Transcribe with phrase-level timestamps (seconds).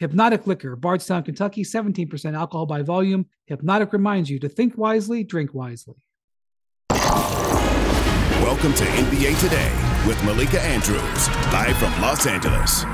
[0.00, 3.26] Hpnotiq Liquor, Bardstown, Kentucky, 17% alcohol by volume.
[3.50, 5.96] Hpnotiq reminds you to think wisely, drink wisely.
[8.40, 9.72] Welcome to NBA Today
[10.06, 12.84] with Malika Andrews, live from Los Angeles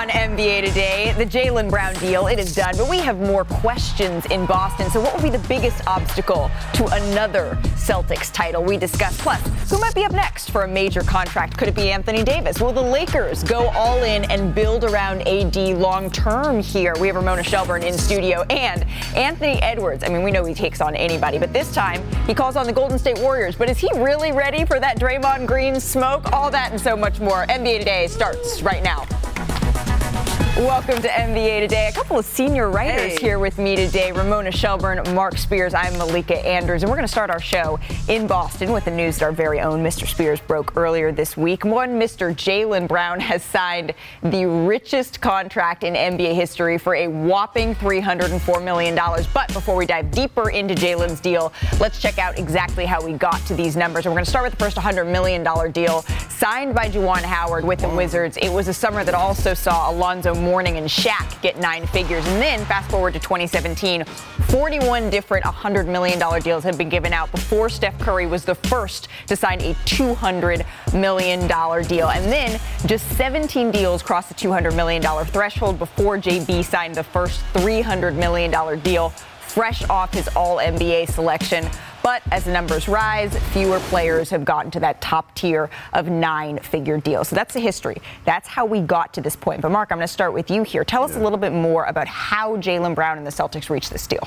[0.00, 4.24] on NBA today, the Jaylen Brown deal, it is done, but we have more questions
[4.26, 4.88] in Boston.
[4.88, 8.62] So, what will be the biggest obstacle to another Celtics title?
[8.62, 9.20] We discuss.
[9.20, 11.58] Plus, who might be up next for a major contract?
[11.58, 12.60] Could it be Anthony Davis?
[12.60, 16.94] Will the Lakers go all in and build around AD long term here?
[17.00, 18.84] We have Ramona Shelburne in studio and
[19.16, 20.04] Anthony Edwards.
[20.04, 22.72] I mean, we know he takes on anybody, but this time he calls on the
[22.72, 23.56] Golden State Warriors.
[23.56, 26.32] But is he really ready for that Draymond Green smoke?
[26.32, 27.44] All that and so much more.
[27.46, 29.04] NBA Today starts right now.
[30.56, 31.86] Welcome to NBA Today.
[31.86, 33.18] A couple of senior writers hey.
[33.20, 35.74] here with me today Ramona Shelburne, Mark Spears.
[35.74, 39.18] I'm Malika Andrews, and we're going to start our show in Boston with the news
[39.18, 40.08] that our very own Mr.
[40.08, 41.64] Spears broke earlier this week.
[41.64, 42.34] One Mr.
[42.34, 48.96] Jaylen Brown has signed the richest contract in NBA history for a whopping $304 million.
[49.32, 53.40] But before we dive deeper into Jaylen's deal, let's check out exactly how we got
[53.46, 54.04] to these numbers.
[54.04, 57.64] And we're going to start with the first $100 million deal signed by Juwan Howard
[57.64, 57.96] with the mm.
[57.98, 58.38] Wizards.
[58.38, 62.26] It was a summer that also saw Alonzo Mourning and Shaq get nine figures.
[62.26, 67.30] And then fast forward to 2017, 41 different $100 million deals had been given out
[67.30, 71.46] before Steph Curry was the first to sign a $200 million
[71.86, 72.08] deal.
[72.08, 77.40] And then just 17 deals crossed the $200 million threshold before JB signed the first
[77.54, 79.12] $300 million deal
[79.50, 81.68] fresh off his All NBA selection.
[82.02, 86.58] But as the numbers rise, fewer players have gotten to that top tier of nine
[86.58, 87.24] figure deal.
[87.24, 88.00] So that's the history.
[88.24, 89.60] That's how we got to this point.
[89.60, 90.84] But Mark, I'm going to start with you here.
[90.84, 91.20] Tell us yeah.
[91.20, 94.26] a little bit more about how Jaylen Brown and the Celtics reached this deal.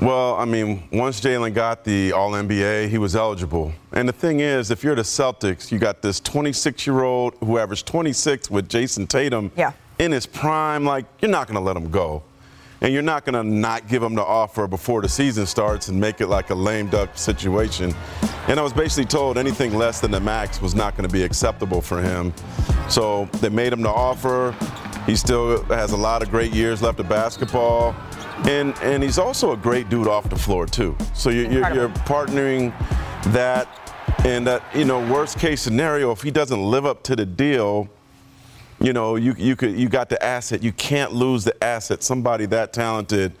[0.00, 3.72] Well, I mean, once Jaylen got the All NBA, he was eligible.
[3.92, 7.58] And the thing is, if you're the Celtics, you got this 26 year old who
[7.58, 9.72] averaged 26 with Jayson Tatum yeah.
[9.98, 10.84] in his prime.
[10.84, 12.22] Like, you're not going to let him go
[12.86, 16.00] and you're not going to not give them the offer before the season starts and
[16.00, 17.92] make it like a lame duck situation.
[18.46, 21.24] And I was basically told anything less than the max was not going to be
[21.24, 22.32] acceptable for him.
[22.88, 24.54] So they made him the offer.
[25.04, 27.92] He still has a lot of great years left of basketball.
[28.44, 30.96] And, and he's also a great dude off the floor, too.
[31.12, 32.70] So you're, you're, you're partnering
[33.32, 33.66] that
[34.24, 37.88] and that, you know, worst case scenario, if he doesn't live up to the deal,
[38.80, 40.62] you know, you, you, could, you got the asset.
[40.62, 42.02] You can't lose the asset.
[42.02, 43.32] Somebody that talented,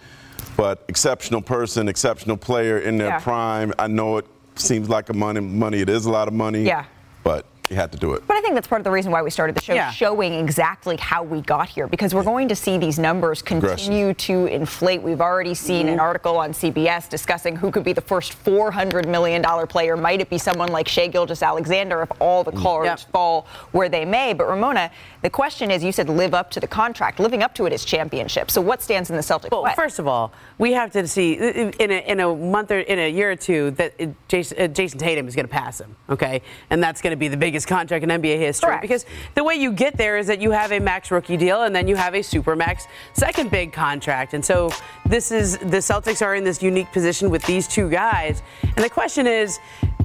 [0.56, 3.20] but exceptional person, exceptional player in their yeah.
[3.20, 3.72] prime.
[3.78, 5.80] I know it seems like a money, money.
[5.80, 6.64] It is a lot of money.
[6.64, 6.84] Yeah.
[7.22, 8.26] But you had to do it.
[8.26, 9.90] But I think that's part of the reason why we started the show, yeah.
[9.90, 14.46] showing exactly how we got here, because we're going to see these numbers continue to
[14.46, 15.02] inflate.
[15.02, 15.94] We've already seen mm-hmm.
[15.94, 19.96] an article on CBS discussing who could be the first $400 million player.
[19.96, 23.12] Might it be someone like Shai Gilgeous-Alexander if all the cards yep.
[23.12, 24.32] fall where they may?
[24.32, 24.90] But Ramona,
[25.22, 27.18] the question is, you said live up to the contract.
[27.18, 28.50] Living up to it is championship.
[28.50, 29.72] So what stands in the Celtics well, way?
[29.74, 33.10] First of all, we have to see in a, in a month or in a
[33.10, 33.98] year or two that
[34.28, 36.42] Jayson, uh, Jayson Tatum is going to pass him, okay?
[36.70, 38.68] And that's going to be the biggest contract in NBA history.
[38.68, 38.82] Correct.
[38.82, 41.74] Because the way you get there is that you have a max rookie deal and
[41.74, 44.34] then you have a super max second big contract.
[44.34, 44.70] And so
[45.06, 48.42] this is the Celtics are in this unique position with these two guys.
[48.62, 49.58] And the question is,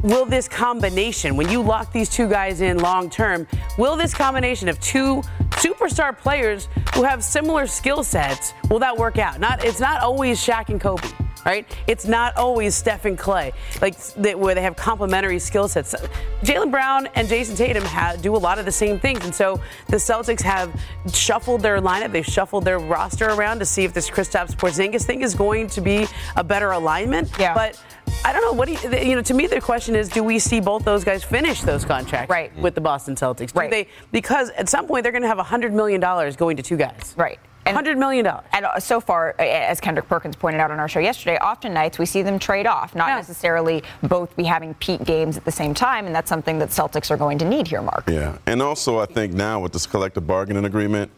[0.04, 3.48] will this combination, when you lock these two guys in long term,
[3.78, 9.18] will this combination of two superstar players who have similar skill sets, will that work
[9.18, 9.40] out?
[9.40, 11.08] Not, it's not always Shaq and Kobe
[11.46, 11.66] right?
[11.88, 15.96] It's not always Steph and Clay, like they, where they have complementary skill sets.
[16.44, 17.84] Jaylen Brown and Jayson Tatum
[18.22, 20.74] do a lot of the same things, and so the Celtics have
[21.14, 22.12] shuffled their lineup.
[22.12, 25.82] They've shuffled their roster around to see if this Kristaps Porzingis thing is going to
[25.82, 27.32] be a better alignment.
[27.40, 27.54] Yeah.
[27.54, 27.82] But
[28.24, 28.54] I don't know.
[28.54, 29.22] What do you, you know?
[29.22, 32.56] To me, the question is, do we see both those guys finish those contracts right.
[32.58, 33.54] with the Boston Celtics?
[33.54, 33.72] Do right.
[33.72, 36.78] They, because at some point they're going to have hundred million dollars going to two
[36.78, 37.14] guys.
[37.18, 37.40] Right.
[37.66, 38.26] And, $100 million.
[38.54, 42.00] And uh, so far, as Kendrick Perkins pointed out on our show yesterday, often nights
[42.00, 43.16] we see them trade off, not yeah.
[43.16, 46.06] necessarily both be having peak games at the same time.
[46.06, 48.06] And that's something that Celtics are going to need here, Mark.
[48.08, 48.38] Yeah.
[48.48, 51.12] And also, I think now with this collective bargaining agreement,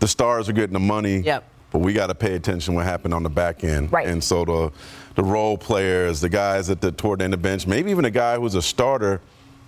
[0.00, 1.18] the stars are getting the money.
[1.18, 1.44] Yep.
[1.70, 3.92] But we got to pay attention what happened on the back end.
[3.92, 4.08] Right.
[4.08, 4.72] And so the,
[5.14, 8.04] the role players, the guys at the toward the end of the bench, maybe even
[8.04, 9.20] a guy who's a starter,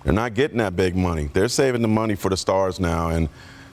[0.03, 1.31] they're not getting that big money.
[1.33, 3.11] They're saving the money for the stars now.
[3.11, 3.29] And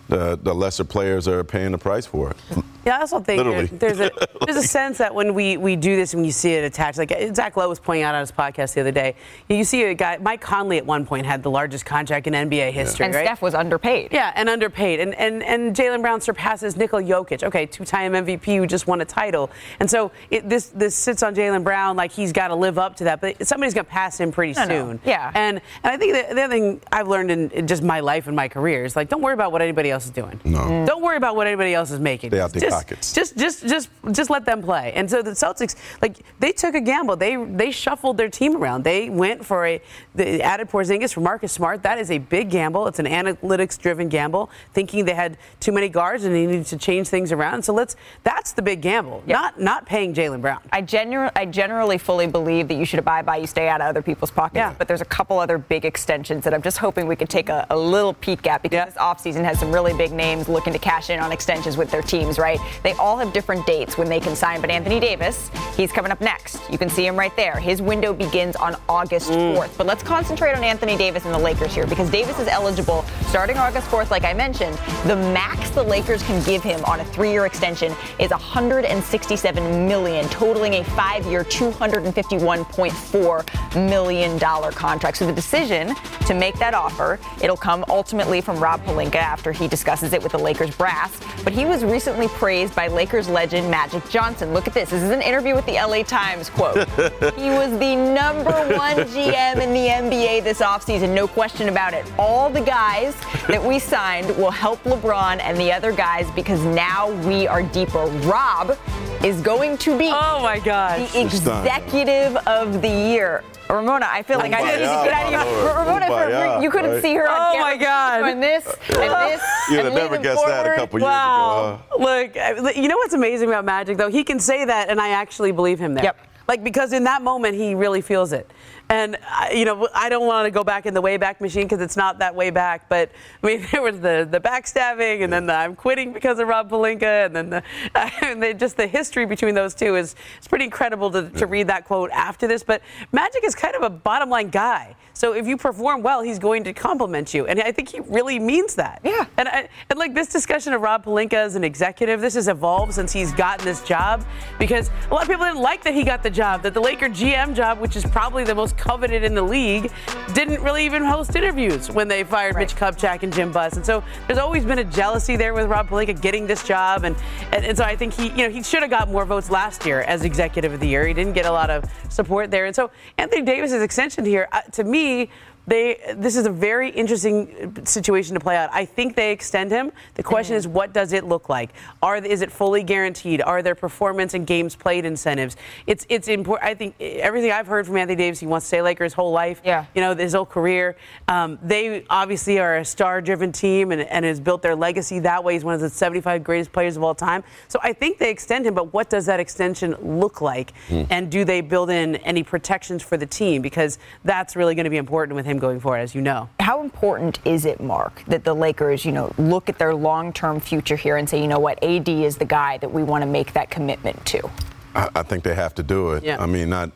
[0.10, 2.38] the, the lesser players are paying the price for it.
[2.86, 3.68] Yeah, I also think Literally.
[3.68, 4.10] there's a
[4.46, 7.12] there's a sense that when we, we do this and you see it attached, like
[7.12, 9.16] uh, Zach Lowe was pointing out on his podcast the other day,
[9.48, 12.72] you see a guy, Mike Conley at one point had the largest contract in NBA
[12.72, 13.26] history, And right?
[13.26, 14.10] Steph was underpaid.
[14.12, 15.00] Yeah, and underpaid.
[15.02, 17.44] And and, and Jaylen Brown surpasses Nikola Jokic.
[17.44, 19.52] Okay, two-time MVP who just won a title.
[19.80, 22.96] And so it, this this sits on Jaylen Brown like he's got to live up
[22.96, 23.22] to that.
[23.22, 24.70] But somebody's going to pass him pretty No, no.
[24.88, 25.02] soon.
[25.06, 25.32] Yeah.
[25.36, 28.26] And and I think the, the other thing I've learned in, in just my life
[28.28, 30.40] and my career is like don't worry about what anybody else is doing.
[30.44, 30.60] No.
[30.60, 30.88] Mm.
[30.88, 32.30] Don't worry about what anybody else is making.
[32.32, 33.14] Stay out their just, pockets.
[33.14, 34.94] Just just just just let them play.
[34.96, 37.16] And so the Celtics like they took a gamble.
[37.16, 38.84] They they shuffled their team around.
[38.84, 39.82] They went for a
[40.16, 41.84] they added Porzingis for Marcus Smart.
[41.84, 42.88] That is a big gamble.
[42.88, 46.78] It's an analytics driven gamble, thinking they had too many guards and they needed to
[46.78, 47.64] change things around.
[47.64, 49.24] So let's that's the big gamble.
[49.26, 49.34] Yeah.
[49.38, 50.60] Not not paying Jaylen Brown.
[50.72, 53.88] I, gener- I generally fully believe that you should abide by, you stay out of
[53.88, 54.56] other people's pockets.
[54.58, 54.74] Yeah.
[54.78, 57.66] But there's a couple other big extensions that I'm just hoping we could take a,
[57.70, 58.86] a little peek at because Yeah.
[58.86, 62.02] this offseason has some really big names looking to cash in on extensions with their
[62.02, 62.60] teams, right?
[62.84, 66.22] They all have different dates when they can sign, but Anthony Davis, he's coming up
[66.22, 66.60] next.
[66.70, 67.60] You can see him right there.
[67.60, 69.56] His window begins on August mm.
[69.56, 69.78] 4th.
[69.78, 73.58] But let's concentrate on Anthony Davis and the Lakers here because Davis is eligible starting
[73.58, 74.78] August 4th, like I mentioned.
[75.06, 80.28] The max the Lakers can give him on a three year extension is 167 million,
[80.30, 85.18] totaling a five year, $251.4 million contract.
[85.18, 85.96] So the decision
[86.28, 90.34] to make that offer, it'll come ultimately from Rob Pelinka after he discusses it with
[90.34, 91.18] the Lakers brass.
[91.46, 94.54] But he was recently praised by Lakers legend Magic Johnson.
[94.54, 94.90] Look at this.
[94.90, 96.86] This is an interview with the LA Times quote.
[97.38, 102.06] he was the number one GM in the NBA this offseason, no question about it.
[102.18, 103.16] All the guys
[103.48, 108.06] that we signed will help LeBron and the other guys because now we are deeper.
[108.26, 108.78] Rob
[109.24, 113.44] is going to be Oh my god the executive of the year.
[113.70, 115.40] Ramona, I feel like I need to get out of here.
[115.40, 117.02] Kumbaya, Ramona, for- kumbaya, you couldn't right?
[117.04, 117.62] see her on Oh camera.
[117.62, 118.20] my God.
[118.22, 118.98] Doing this and
[119.32, 119.42] this.
[119.70, 120.76] You'd have never leaning guessed that a forward.
[120.78, 121.82] couple years Wow.
[121.92, 122.04] ago.
[122.04, 122.64] huh?
[122.64, 124.10] Look, you know what's amazing about Magic, though?
[124.10, 126.04] He can say that, and I actually believe him there.
[126.06, 126.18] Yep.
[126.48, 128.50] Like, because in that moment, he really feels it.
[128.90, 131.80] And, I- you know, I don't want to go back in the Wayback Machine because
[131.80, 132.90] it's not that way back.
[132.90, 133.12] But,
[133.44, 136.70] I mean, there was the, the backstabbing, and then the I'm quitting because of Rob
[136.72, 137.64] Pelinka, and then the,
[138.26, 141.68] and the, just the history between those two is it's pretty incredible to, to read
[141.68, 142.64] that quote after this.
[142.64, 142.82] But
[143.12, 144.96] Magic is kind of a bottom line guy.
[145.20, 147.46] So if you perform well, he's going to compliment you.
[147.46, 149.02] And I think he really means that.
[149.04, 149.26] Yeah.
[149.36, 152.94] And, I, and like this discussion of Rob Pelinka as an executive, this has evolved
[152.94, 154.26] since he's gotten this job
[154.60, 157.10] because a lot of people didn't like that he got the job, that the Laker
[157.10, 159.92] GM job, which is probably the most coveted in the league,
[160.34, 163.74] didn't really even host interviews when they fired Mitch Kupchak and Jim Buss.
[163.74, 167.04] And so there's always been a jealousy there with Rob Pelinka getting this job.
[167.04, 167.18] And,
[167.52, 169.86] and, and so I think he, you know, he should have got more votes last
[169.86, 171.06] year as executive of the year.
[171.06, 172.68] He didn't get a lot of support there.
[172.68, 175.30] And so Anthony Davis's extension here, uh, to me, que
[175.70, 178.70] they this is a very interesting situation to play out.
[178.74, 179.92] I think they extend him.
[180.16, 181.72] The question is, what does it look like?
[182.02, 183.42] Are is it fully guaranteed?
[183.42, 185.56] Are there performance and games played incentives?
[185.86, 186.68] It's it's important.
[186.68, 189.32] I think everything I've heard from Anthony Davis, he wants to stay Laker his whole
[189.32, 189.62] life.
[189.64, 189.86] Yeah.
[189.94, 190.98] You know, his whole career.
[191.28, 195.54] Um, they obviously are a star-driven team and, and has built their legacy that way.
[195.54, 197.44] He's one of the 75 greatest players of all time.
[197.68, 200.74] So I think they extend him, but what does that extension look like?
[200.90, 203.62] And do they build in any protections for the team?
[203.62, 206.50] Because that's really going to be important with him going forward, as you know.
[206.60, 210.96] How important is it, Mark, that the Lakers, you know, look at their long-term future
[210.96, 213.54] here and say, you know what, AD is the guy that we want to make
[213.54, 214.50] that commitment to?
[214.96, 216.24] I, I think they have to do it.
[216.24, 216.42] Yeah.
[216.42, 216.92] I mean, not.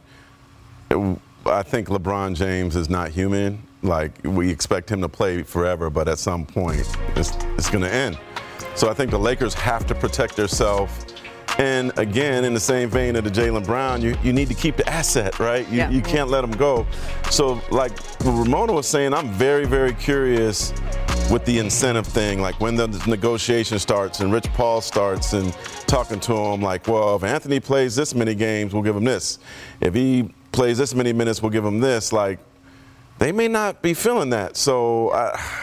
[1.45, 3.61] I think LeBron James is not human.
[3.81, 6.79] Like we expect him to play forever, but at some point,
[7.15, 8.17] it's it's going to end.
[8.75, 11.12] So I think the Lakers have to protect themselves.
[11.59, 14.75] And again, in the same vein of the Jaylen Brown, you, you need to keep
[14.75, 15.67] the asset, right?
[15.69, 15.89] You, Yeah.
[15.91, 16.85] you can't let him go.
[17.29, 17.91] So, like
[18.23, 20.73] Ramona was saying, I'm very, very curious
[21.31, 25.53] with the incentive thing, like when the negotiation starts and Rich Paul starts and
[25.87, 29.37] talking to him, like, well, if Anthony plays this many games, we'll give him this.
[29.79, 32.11] If he plays this many minutes, we'll give him this.
[32.11, 32.39] Like,
[33.19, 34.57] they may not be feeling that.
[34.57, 35.62] So, I,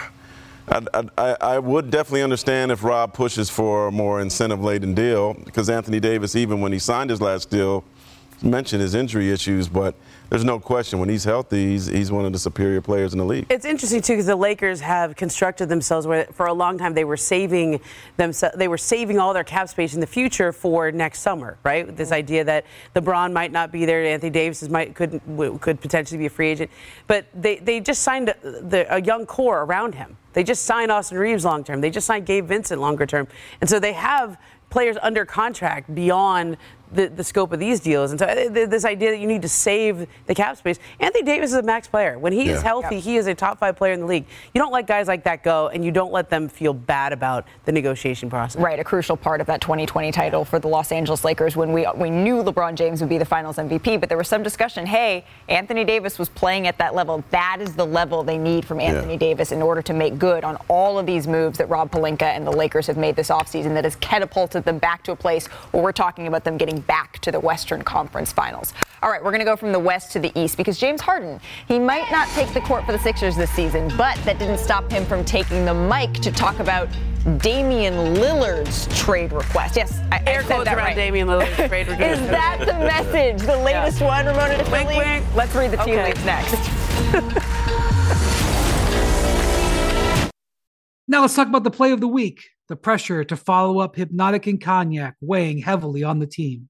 [0.70, 5.68] I, I, I would definitely understand if Rob pushes for a more incentive-laden deal, because
[5.68, 7.84] Anthony Davis, even when he signed his last deal,
[8.42, 9.94] mentioned his injury issues, but
[10.30, 13.24] there's no question when he's healthy, he's, he's one of the superior players in the
[13.24, 13.46] league.
[13.50, 17.04] It's interesting too because the Lakers have constructed themselves where for a long time they
[17.04, 17.80] were saving
[18.16, 21.96] themselves they were saving all their cap space in the future for next summer, right?
[21.96, 22.14] This mm-hmm.
[22.14, 25.20] idea that LeBron might not be there, Anthony Davis might could
[25.60, 26.70] could potentially be a free agent,
[27.06, 30.16] but they they just signed a, the, a young core around him.
[30.32, 31.80] They just signed Austin Reaves long term.
[31.80, 33.26] They just signed Gabe Vincent longer term,
[33.60, 34.38] and so they have
[34.70, 36.56] players under contract beyond
[36.92, 38.10] the, the scope of these deals.
[38.10, 40.78] And so uh, this idea that you need to save the cap space.
[40.98, 42.18] Anthony Davis is a max player.
[42.18, 42.54] When he yeah.
[42.54, 44.26] is healthy, he is a top five player in the league.
[44.54, 47.46] You don't let guys like that go, and you don't let them feel bad about
[47.64, 48.60] the negotiation process.
[48.60, 51.86] Right, a crucial part of that 2020 title for the Los Angeles Lakers when we
[51.96, 54.86] we knew LeBron James would be the Finals MVP, but there was some discussion.
[54.86, 57.24] Hey, Anthony Davis was playing at that level.
[57.30, 59.18] That is the level they need from Anthony yeah.
[59.18, 62.46] Davis in order to make good on all of these moves that Rob Pelinka and
[62.46, 65.82] the Lakers have made this offseason that has catapulted them back to a place where
[65.82, 68.74] we're talking about them getting back to the Western Conference Finals.
[69.02, 71.40] All right, we're going to go from the West to the East because James Harden,
[71.66, 74.90] he might not take the court for the Sixers this season, but that didn't stop
[74.90, 76.88] him from taking the mic to talk about
[77.38, 79.76] Damian Lillard's trade request.
[79.76, 80.96] Yes, I, Air I quotes around right.
[80.96, 82.22] Damian Lillard's trade request.
[82.22, 83.46] Is that the message?
[83.46, 84.06] The latest yeah.
[84.06, 85.26] one, Ramona wink, wink.
[85.34, 86.06] Let's read the tea okay.
[86.06, 86.52] leaves next.
[91.08, 92.48] now let's talk about the play of the week.
[92.68, 96.69] The pressure to follow up Hpnotiq and Cognac weighing heavily on the team.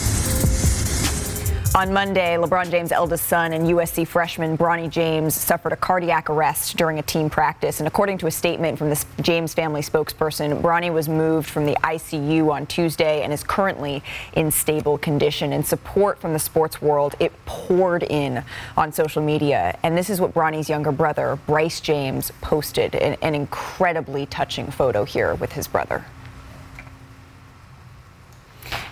[1.73, 6.75] On Monday, LeBron James' eldest son and USC freshman Bronny James suffered a cardiac arrest
[6.75, 7.79] during a team practice.
[7.79, 11.75] And according to a statement from the James family spokesperson, Bronny was moved from the
[11.75, 15.53] ICU on Tuesday and is currently in stable condition.
[15.53, 18.43] And support from the sports world, it poured in
[18.75, 19.79] on social media.
[19.81, 25.05] And this is what Bronny's younger brother, Bryce James, posted an, an incredibly touching photo
[25.05, 26.03] here with his brother.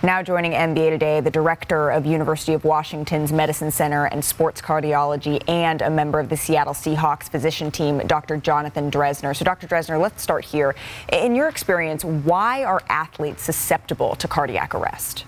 [0.02, 5.46] Now joining NBA Today, the director of University of Washington's Medicine Center and Sports Cardiology
[5.46, 8.38] and a member of the Seattle Seahawks physician team, Dr.
[8.38, 9.36] Jonathan Drezner.
[9.36, 9.66] So, Dr.
[9.66, 10.74] Drezner, let's start here.
[11.12, 15.26] In your experience, why are athletes susceptible to cardiac arrest?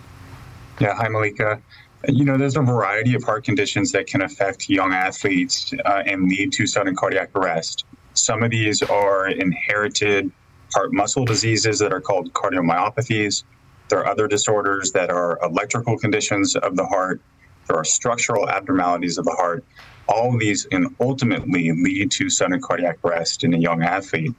[0.81, 1.61] Yeah, hi, Malika.
[2.09, 6.31] You know, there's a variety of heart conditions that can affect young athletes uh, and
[6.31, 7.85] lead to sudden cardiac arrest.
[8.14, 10.33] Some of these are inherited
[10.73, 13.45] heart muscle diseases that are called cardiomyopathies.
[13.89, 17.21] There are other disorders that are electrical conditions of the heart.
[17.69, 19.65] There are structural abnormalities of the heart.
[20.09, 24.35] All of these can ultimately lead to sudden cardiac arrest in a young athlete.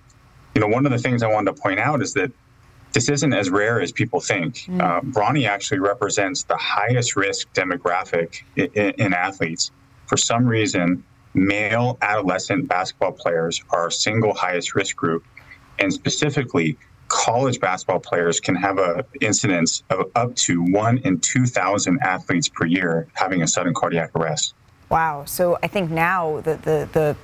[0.56, 2.32] You know, one of the things I wanted to point out is that
[2.94, 4.56] this isn't as rare as people think.
[4.68, 4.82] Mm.
[4.82, 9.72] Uh, Bronny actually represents the highest risk demographic in, in athletes.
[10.06, 15.26] For some reason, male adolescent basketball players are our single highest risk group.
[15.80, 16.78] And specifically,
[17.14, 22.66] college basketball players can have a incidence of up to one in 2,000 athletes per
[22.66, 24.56] year having a sudden cardiac arrest.
[24.90, 25.26] Wow.
[25.26, 27.16] So I think now the, the, the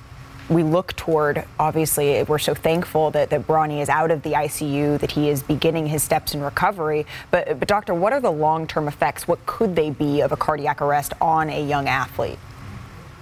[0.48, 4.98] we look toward obviously we're so thankful that, that Bronny is out of the ICU,
[5.00, 7.04] that he is beginning his steps in recovery.
[7.32, 9.26] But but doctor, what are the long-term effects?
[9.26, 12.38] What could they be of a cardiac arrest on a young athlete?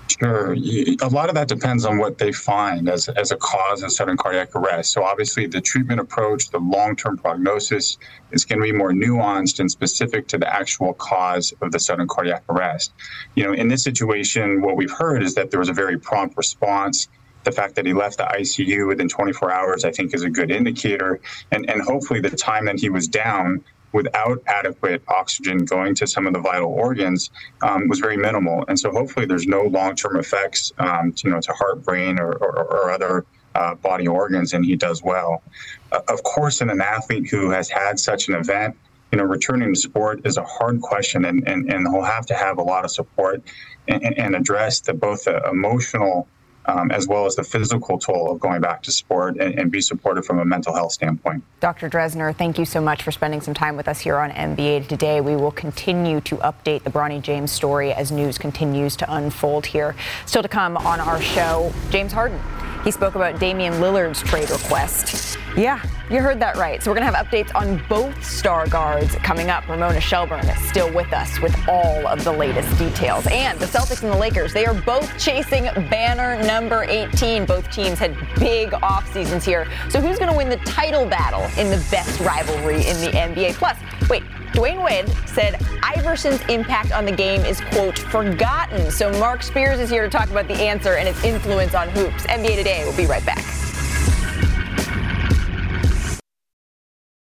[0.09, 0.53] Sure.
[0.55, 4.17] A lot of that depends on what they find as, as a cause of sudden
[4.17, 4.93] cardiac arrest.
[4.93, 7.99] So, obviously, the treatment approach, the long term prognosis
[8.33, 12.09] is going to be more nuanced and specific to the actual cause of the sudden
[12.09, 12.93] cardiac arrest.
[13.35, 16.37] You know, in this situation, what we've heard is that there was a very prompt
[16.37, 17.09] response.
[17.45, 20.51] The fact that he left the ICU within 24 hours, I think, is a good
[20.51, 21.21] indicator.
[21.53, 26.27] And, and hopefully, the time that he was down without adequate oxygen going to some
[26.27, 27.31] of the vital organs
[27.63, 28.65] um, was very minimal.
[28.69, 32.33] And so hopefully there's no long-term effects, um, to, you know, to heart, brain, or,
[32.33, 35.43] or, or other uh, body organs, and he does well.
[35.91, 38.77] Uh, of course, in an athlete who has had such an event,
[39.11, 42.35] you know, returning to sport is a hard question, and, and, and he'll have to
[42.35, 43.43] have a lot of support
[43.89, 46.29] and, and address the, both the emotional
[46.69, 49.81] um, as well as the physical toll of going back to sport and, and be
[49.81, 51.43] supported from a mental health standpoint.
[51.61, 51.89] Dr.
[51.89, 55.21] Drezner, thank you so much for spending some time with us here on NBA Today.
[55.21, 59.97] We will continue to update the Bronny James story as news continues to unfold here.
[60.27, 62.39] Still to come on our show, James Harden.
[62.85, 65.39] He spoke about Damian Lillard's trade request.
[65.57, 66.83] Yeah, you heard that right.
[66.83, 69.69] So we're going to have updates on both star guards coming up.
[69.69, 73.27] Ramona Shelburne is still with us with all of the latest details.
[73.27, 77.45] And the Celtics and the Lakers, they are both chasing banner number 18.
[77.45, 79.67] Both teams had big off seasons here.
[79.91, 83.55] So who's going to win the title battle in the best rivalry in the NBA?
[83.55, 83.77] Plus,
[84.09, 84.23] wait,
[84.53, 88.91] Dwyane Wade said Iverson's impact on the game is, quote, forgotten.
[88.91, 92.25] So Mark Spears is here to talk about the answer and its influence on hoops.
[92.27, 93.68] NBA Today, we'll be right back.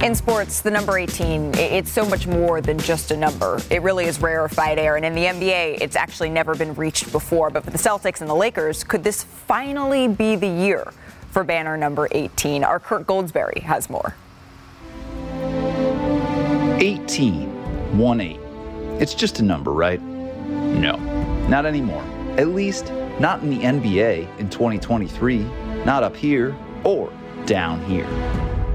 [0.00, 3.60] In sports, the number 18, it's so much more than just a number.
[3.68, 4.94] It really is rarefied air.
[4.94, 7.50] And in the NBA, it's actually never been reached before.
[7.50, 10.92] But for the Celtics and the Lakers, could this finally be the year
[11.32, 12.62] for banner number 18?
[12.62, 14.14] Our Kirk Goldsberry has more.
[16.80, 18.40] 18, 1 8.
[19.00, 20.00] It's just a number, right?
[20.00, 20.96] No,
[21.48, 22.04] not anymore.
[22.38, 25.38] At least, not in the NBA in 2023,
[25.84, 27.12] not up here or
[27.46, 28.06] down here.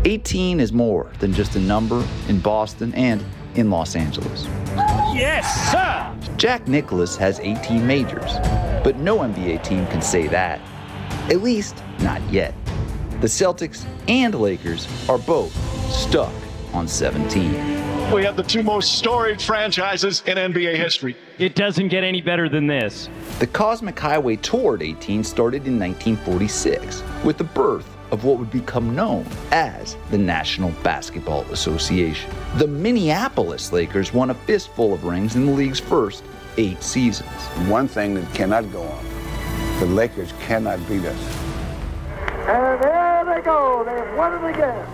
[0.06, 3.24] 18 is more than just a number in Boston and
[3.56, 4.46] in Los Angeles.
[5.16, 6.36] Yes, sir!
[6.36, 8.34] Jack Nicklaus has 18 majors,
[8.84, 10.60] but no NBA team can say that.
[11.30, 12.54] At least, not yet.
[13.22, 15.54] The Celtics and Lakers are both
[15.90, 16.34] stuck
[16.74, 17.54] on 17.
[18.12, 21.16] We have the two most storied franchises in NBA history.
[21.40, 23.08] It doesn't get any better than this.
[23.40, 28.96] The Cosmic Highway toward 18 started in 1946 with the birth of what would become
[28.96, 32.32] known as the National Basketball Association.
[32.58, 36.24] The Minneapolis Lakers won a fistful of rings in the league's first
[36.58, 37.28] eight seasons.
[37.68, 39.14] One thing that cannot go on
[39.80, 41.38] the Lakers cannot beat us.
[42.48, 44.88] And there they go, they've won it again.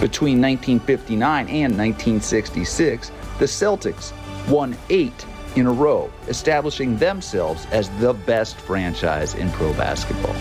[0.00, 4.12] Between 1959 and 1966, the Celtics
[4.48, 5.26] won eight
[5.56, 10.36] in a row, establishing themselves as the best franchise in pro basketball.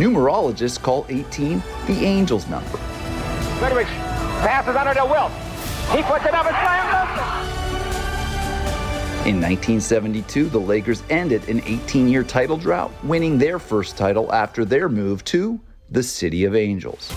[0.00, 2.78] Numerologists call 18 the Angels number.
[3.60, 3.86] Goodrich
[4.40, 5.30] passes under to Wilt.
[5.94, 6.88] He puts it up and slams
[9.26, 14.64] In 1972, the Lakers ended an 18 year title drought, winning their first title after
[14.64, 15.60] their move to
[15.90, 17.12] the City of Angels.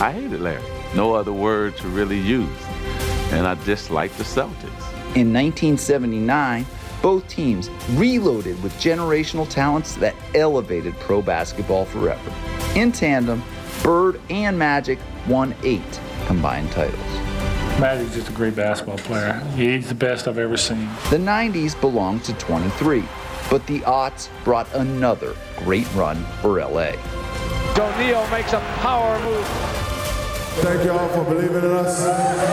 [0.00, 0.62] I hated Larry.
[0.94, 2.48] No other word to really use.
[3.32, 4.86] And I disliked the Celtics.
[5.16, 6.64] In 1979,
[7.02, 12.32] both teams reloaded with generational talents that elevated pro basketball forever.
[12.74, 13.42] In tandem,
[13.82, 17.00] Bird and Magic won eight combined titles.
[17.80, 19.34] Magic's just a great basketball player.
[19.56, 20.86] He's the best I've ever seen.
[21.08, 23.02] The 90s belonged to 23,
[23.48, 26.92] but the aughts brought another great run for LA.
[27.78, 29.46] O'Neal makes a power move.
[30.62, 32.04] Thank y'all for believing in us,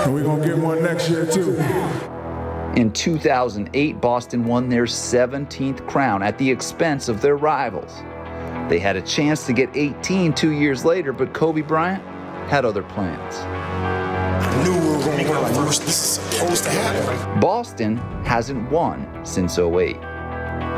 [0.06, 1.58] and we're going to get one next year, too.
[2.78, 8.04] In 2008, Boston won their 17th crown at the expense of their rivals.
[8.70, 12.04] They had a chance to get 18 two years later, but Kobe Bryant
[12.48, 13.36] had other plans.
[13.38, 15.54] I knew we were going to win.
[15.54, 17.40] Knew this was supposed to happen.
[17.40, 20.00] Boston hasn't won since 08.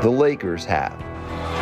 [0.02, 1.09] The Lakers have.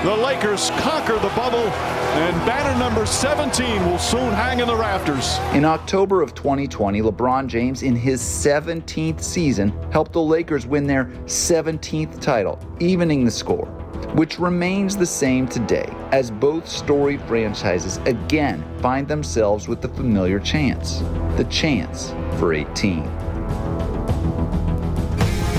[0.03, 5.39] The Lakers conquer the bubble, and banner number 17 will soon hang in the rafters.
[5.55, 11.05] In October of 2020, LeBron James, in his 17th season, helped the Lakers win their
[11.25, 13.65] 17th title, evening the score,
[14.13, 20.39] which remains the same today as both storied franchises again find themselves with the familiar
[20.39, 20.99] chance
[21.37, 23.26] the chance for 18.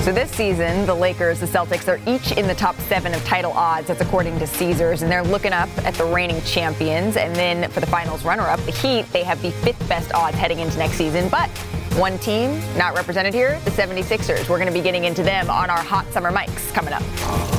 [0.09, 3.51] So this season, the Lakers, the Celtics, are each in the top seven of title
[3.51, 3.89] odds.
[3.89, 5.03] That's according to Caesars.
[5.03, 7.15] And they're looking up at the reigning champions.
[7.15, 10.35] And then for the finals runner up, the Heat, they have the fifth best odds
[10.35, 11.29] heading into next season.
[11.29, 11.51] But
[11.95, 14.49] one team not represented here, the 76ers.
[14.49, 17.58] We're going to be getting into them on our hot summer mics coming up.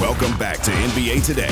[0.00, 1.48] Welcome back to NBA Today.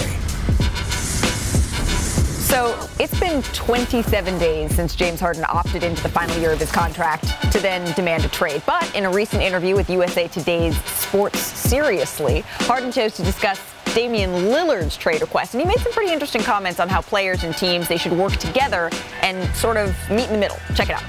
[2.45, 6.71] So it's been 27 days since James Harden opted into the final year of his
[6.71, 8.63] contract to then demand a trade.
[8.67, 13.59] But in a recent interview with USA Today's Sports Seriously, Harden chose to discuss
[13.95, 17.57] Damian Lillard's trade request, and he made some pretty interesting comments on how players and
[17.57, 18.91] teams they should work together
[19.23, 20.59] and sort of meet in the middle.
[20.75, 21.05] Check it out.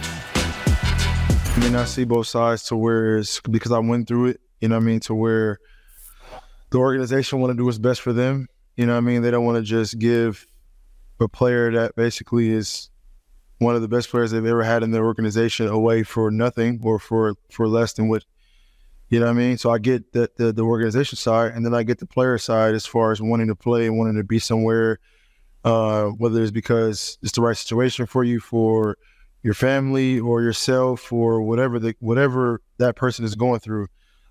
[1.58, 4.42] I mean, I see both sides to where it's because I went through it.
[4.62, 5.00] You know what I mean?
[5.02, 5.60] To where
[6.76, 8.50] the organization want to do what's best for them.
[8.76, 9.22] You know what I mean?
[9.22, 10.46] They don't want to just give
[11.22, 12.90] a player that basically is
[13.60, 17.00] one of the best players they've ever had in their organization away for nothing or
[17.00, 18.26] for for less than what
[19.08, 19.58] you know what I mean?
[19.58, 22.76] So I get the, the, the organization side and then I get the player side
[22.76, 25.00] as far as wanting to play wanting to be somewhere,
[25.64, 28.98] uh, whether it's because it's the right situation for you, for
[29.44, 33.88] your family or yourself or whatever the whatever that person is going through.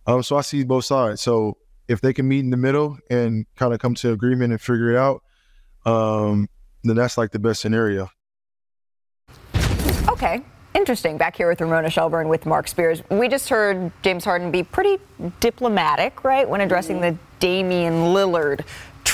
[0.07, 1.23] Um, so I see both sides.
[1.23, 1.57] So
[1.89, 4.91] if they can meet in the middle and kind of come to agreement and figure
[4.91, 5.23] it out,
[5.87, 6.49] um,
[6.83, 8.11] then that's like the best scenario.
[10.09, 10.43] Okay.
[10.75, 11.17] Interesting.
[11.19, 13.03] Back here with Ramona Shelburne with Mark Spears.
[13.09, 14.99] We just heard James Harden be pretty
[15.39, 18.65] diplomatic, right, when addressing the Damian Lillard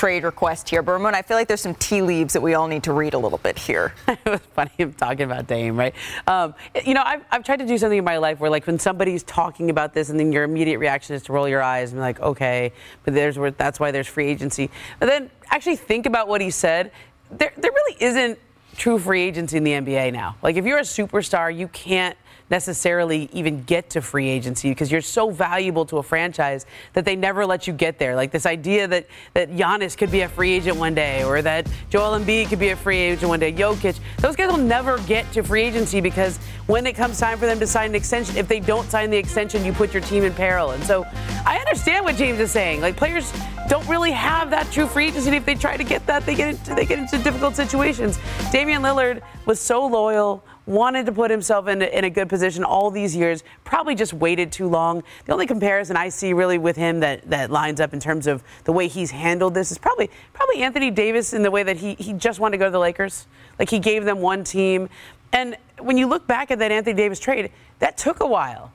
[0.01, 0.81] trade request here.
[0.81, 3.13] But Ramona, I feel like there's some tea leaves that we all need to read
[3.13, 3.93] a little bit here.
[4.07, 5.93] it was funny him talking about Dame, right?
[6.25, 8.79] Um, you know, I've, I've tried to do something in my life where, like, when
[8.79, 11.99] somebody's talking about this, and then your immediate reaction is to roll your eyes and
[11.99, 14.71] be like, okay, but there's where that's why there's free agency.
[14.99, 16.91] But then actually think about what he said.
[17.29, 18.39] There, there really isn't
[18.77, 20.35] true free agency in the NBA now.
[20.41, 22.17] Like, if you're a superstar, you can't
[22.51, 27.15] necessarily even get to free agency because you're so valuable to a franchise that they
[27.15, 28.15] never let you get there.
[28.15, 31.67] Like this idea that that Giannis could be a free agent one day or that
[31.89, 35.31] Joel Embiid could be a free agent one day, Jokic, those guys will never get
[35.31, 36.37] to free agency because
[36.67, 39.17] when it comes time for them to sign an extension, if they don't sign the
[39.17, 40.71] extension, you put your team in peril.
[40.71, 41.05] And so
[41.45, 42.81] I understand what James is saying.
[42.81, 43.31] Like players
[43.69, 45.29] don't really have that true free agency.
[45.29, 48.19] If they try to get that, they get into, they get into difficult situations.
[48.51, 52.91] Damian Lillard was so loyal wanted to put himself in, in a good position all
[52.91, 55.03] these years, probably just waited too long.
[55.25, 58.43] The only comparison I see really with him that, that lines up in terms of
[58.63, 61.95] the way he's handled this is probably probably Anthony Davis in the way that he,
[61.95, 63.27] he just wanted to go to the Lakers.
[63.57, 64.89] Like he gave them one team.
[65.33, 68.71] And when you look back at that Anthony Davis trade, that took a while.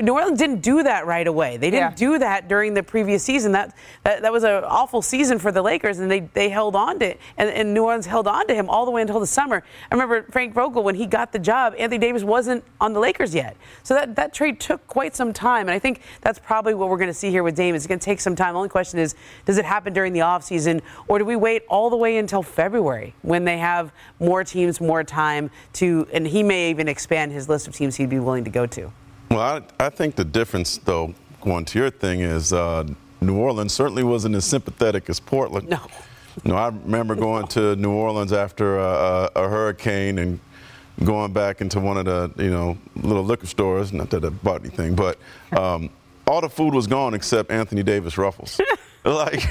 [0.00, 1.56] New Orleans didn't do that right away.
[1.56, 1.96] They didn't yeah.
[1.96, 3.52] do that during the previous season.
[3.52, 6.98] That that, that was an awful season for the Lakers, and they, they held on
[7.00, 7.20] to it.
[7.36, 9.62] And, and New Orleans held on to him all the way until the summer.
[9.90, 13.34] I remember Frank Vogel, when he got the job, Anthony Davis wasn't on the Lakers
[13.34, 13.56] yet.
[13.82, 15.68] So that, that trade took quite some time.
[15.68, 17.74] And I think that's probably what we're going to see here with Dame.
[17.74, 18.54] It's going to take some time.
[18.54, 21.90] The only question is, does it happen during the offseason, or do we wait all
[21.90, 26.70] the way until February when they have more teams, more time to, and he may
[26.70, 28.92] even expand his list of teams he'd be willing to go to?
[29.30, 32.84] Well, I, I think the difference, though, going to your thing, is uh,
[33.20, 35.68] New Orleans certainly wasn't as sympathetic as Portland.
[35.68, 35.80] No.
[36.44, 40.40] Know, I remember going to New Orleans after a, a, a hurricane and
[41.04, 43.92] going back into one of the you know little liquor stores.
[43.92, 45.18] Not that I bought anything, but
[45.56, 45.90] um,
[46.26, 48.60] all the food was gone except Anthony Davis ruffles.
[49.04, 49.42] like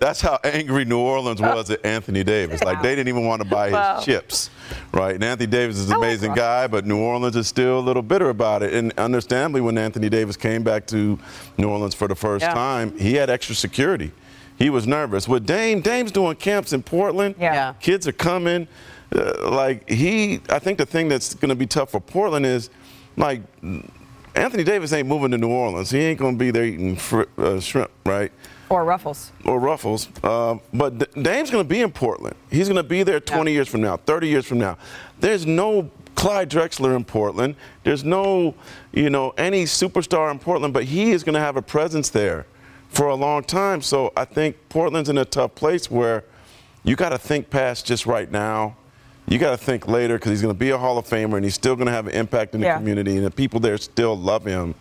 [0.00, 2.62] that's how angry New Orleans was at Anthony Davis.
[2.64, 4.00] Like they didn't even want to buy his Wow.
[4.00, 4.50] chips,
[4.92, 5.14] right?
[5.14, 8.30] And Anthony Davis is an amazing guy, but New Orleans is still a little bitter
[8.30, 8.72] about it.
[8.74, 11.18] And understandably, when Anthony Davis came back to
[11.58, 12.54] New Orleans for the first Yeah.
[12.54, 14.10] time, he had extra security.
[14.58, 15.28] He was nervous.
[15.28, 17.34] With Dame, Dame's doing camps in Portland.
[17.38, 17.74] Yeah.
[17.80, 18.68] Kids are coming.
[19.14, 22.70] Uh, like he, I think the thing that's going to be tough for Portland is,
[23.16, 23.40] like,
[24.36, 25.90] Anthony Davis ain't moving to New Orleans.
[25.90, 28.30] He ain't going to be there eating fr- uh, shrimp, right?
[28.70, 29.32] Or Ruffles.
[29.44, 30.08] or Ruffles.
[30.22, 32.36] Uh, but D- Dame's going to be in Portland.
[32.50, 34.78] He's going to be there 20 years from now, 30 years from now.
[35.18, 37.56] There's no Clyde Drexler in Portland.
[37.82, 38.54] There's no,
[38.92, 42.46] you know, any superstar in Portland, but he is going to have a presence there
[42.90, 43.82] for a long time.
[43.82, 46.22] So I think Portland's in a tough place where
[46.84, 48.76] you got to think past just right now.
[49.26, 51.44] You got to think later because he's going to be a Hall of Famer and
[51.44, 52.76] he's still going to have an impact in the Yeah.
[52.78, 54.74] community, and the people there still love him.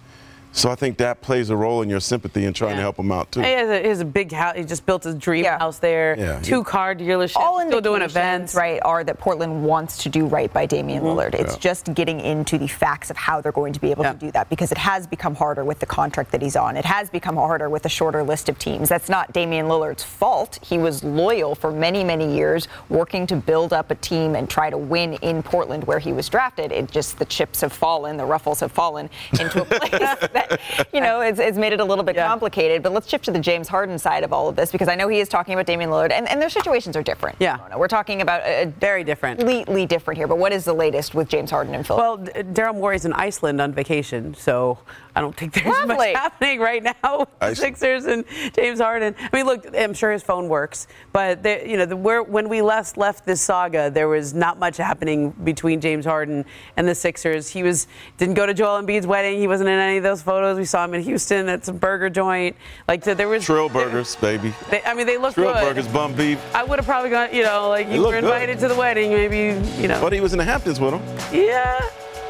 [0.52, 3.12] So I think that plays a role in your sympathy and trying to help him
[3.12, 3.42] out too.
[3.42, 4.56] He has, a, he has a big house.
[4.58, 6.16] He just built his dream house there.
[6.18, 6.40] Yeah.
[6.42, 7.36] Two car dealerships.
[7.36, 8.56] All still doing indications, events.
[8.56, 11.20] right, are that Portland wants to do right by Damian mm-hmm.
[11.20, 11.36] Lillard.
[11.36, 14.32] It's just getting into the facts of how they're going to be able to do
[14.32, 16.78] that because it has become harder with the contract that he's on.
[16.78, 18.90] It has become harder with a shorter list of teams.
[18.90, 20.60] That's not Damian Lillard's fault.
[20.64, 24.70] He was loyal for many, many years, working to build up a team and try
[24.70, 26.72] to win in Portland where he was drafted.
[26.72, 29.10] It just the chips have fallen, the ruffles have fallen
[29.40, 32.84] into a place that you know it's, it's made it a little bit complicated.
[32.84, 35.08] But let's shift to the James Harden side of all of this because I know
[35.08, 37.38] he is talking about Damian Lillard, and, and their situations are different.
[37.40, 40.28] Yeah, we're talking about a, very different, completely different here.
[40.28, 41.98] But what is the latest with James Harden and Phil?
[41.98, 44.80] Well, D- Daryl Morey's in Iceland on vacation, so
[45.16, 45.96] I don't think there's Lovely.
[45.96, 48.24] much happening right now with the Sixers and
[48.54, 49.16] James Harden.
[49.20, 52.48] I mean, look, I'm sure his phone works, but there, you know, the, where, when
[52.48, 56.46] we last left this saga, there was not much happening between James Harden
[56.78, 57.50] and the Sixers.
[57.50, 59.40] He was didn't go to Joel Embiid's wedding.
[59.40, 60.58] He wasn't in any of those photos.
[60.60, 62.56] We saw him in Houston at some burger joint.
[62.88, 63.44] Like so there was.
[63.44, 64.54] Trill burgers, baby.
[64.70, 65.62] They, I mean, they look Trill good.
[65.62, 66.40] burgers, bum beef.
[66.54, 68.26] I would have probably gone, you know, like you look were good.
[68.26, 70.00] invited to the wedding, maybe, you know.
[70.00, 71.02] But he was in the Hamptons with him.
[71.34, 71.80] Yeah,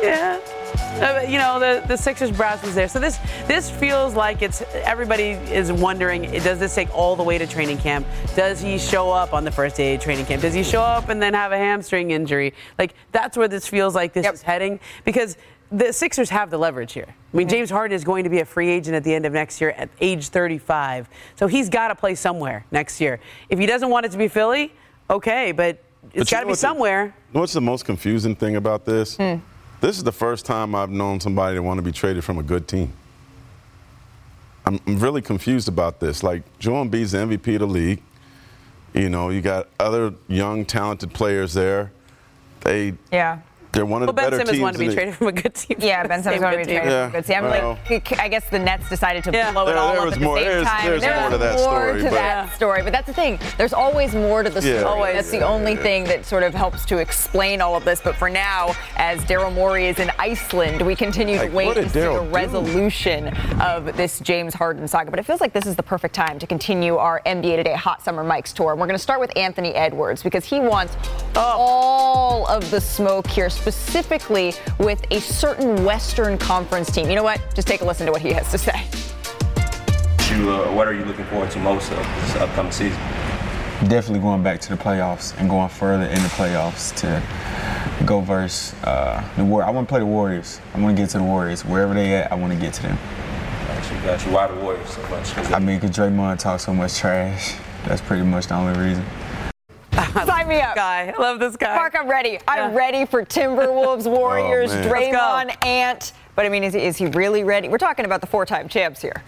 [0.02, 0.40] yeah.
[0.90, 4.62] Uh, you know the the Sixers brass was there, so this this feels like it's
[4.94, 8.08] everybody is wondering: Does this take all the way to training camp?
[8.36, 10.42] Does he show up on the first day of training camp?
[10.42, 12.54] Does he show up and then have a hamstring injury?
[12.78, 15.38] Like that's where this feels like this is heading because
[15.72, 17.08] the Sixers have the leverage here.
[17.34, 19.34] I mean, James Harden is going to be a free agent at the end of
[19.34, 23.20] next year at age 35, so he's got to play somewhere next year.
[23.50, 24.74] If he doesn't want it to be Philly,
[25.10, 27.16] okay, but it's got to be what the- somewhere.
[27.32, 29.18] What's the most confusing thing about this?
[29.18, 29.36] Hmm.
[29.82, 32.44] This is the first time I've known somebody to want to be traded from a
[32.44, 32.92] good team.
[34.66, 36.22] I'm, I'm really confused about this.
[36.22, 38.02] Like, Joel Embiid's the MVP of the league.
[38.94, 41.92] You know, you got other young, talented players there.
[42.62, 43.40] They, yeah.
[43.80, 44.62] They're one of Well, the Ben better Simmons teams.
[44.62, 45.78] wanted to be in the- traded from a good team.
[45.80, 46.76] Yeah, Ben Simmons wanted to be team.
[46.82, 47.38] traded Yeah, from a good team.
[47.38, 47.78] I'm well.
[47.90, 49.52] like, I guess the Nets decided to Yeah.
[49.52, 50.86] blow it There- all there up was at the more- same there's- time.
[50.86, 53.40] there's There's more to that more story, to but- that story, but that's the thing.
[53.58, 54.80] There's always more to the Yeah.
[54.80, 54.84] story.
[54.86, 55.14] Always.
[55.16, 58.02] That's the only thing that sort of helps to explain all of this.
[58.02, 62.00] But for now, as Daryl Morey is in Iceland, we continue to wait to see
[62.00, 62.36] the Daryl do?
[62.36, 63.28] resolution
[63.62, 65.10] of this James Harden saga.
[65.12, 68.04] But it feels like this is the perfect time to continue our NBA Today Hot
[68.04, 68.72] Summer Mics tour.
[68.72, 70.96] And we're going to start with Anthony Edwards because he wants
[71.36, 71.40] oh.
[71.42, 73.69] all of the smoke here, specifically
[74.80, 77.10] with a certain Western Conference team.
[77.10, 77.42] You know what?
[77.56, 78.84] Just take a listen to what he has to say.
[80.36, 83.00] You, uh, what are you looking forward to most of this upcoming season?
[83.88, 88.74] Definitely going back to the playoffs and going further in the playoffs to go versus
[88.84, 89.64] uh, the War.
[89.64, 90.60] I want to play the Warriors.
[90.74, 91.64] I want to get to the Warriors.
[91.66, 92.98] Wherever they at, I want to get to them.
[93.68, 94.32] Got you, got you.
[94.34, 95.34] Why the Warriors so much?
[95.34, 97.56] 'Cause I mean, because Draymond talks so much trash.
[97.86, 99.06] That's pretty much the only reason.
[100.26, 100.76] Sign me up.
[100.76, 101.76] Guy, I love this guy.
[101.76, 102.40] Mark, I'm ready.
[102.48, 104.90] I'm ready for Timberwolves, Warriors, oh, man.
[104.90, 106.14] Draymond, Ant.
[106.36, 107.68] But I mean, is he, is he really ready?
[107.70, 109.24] We're talking about the four-time champs here.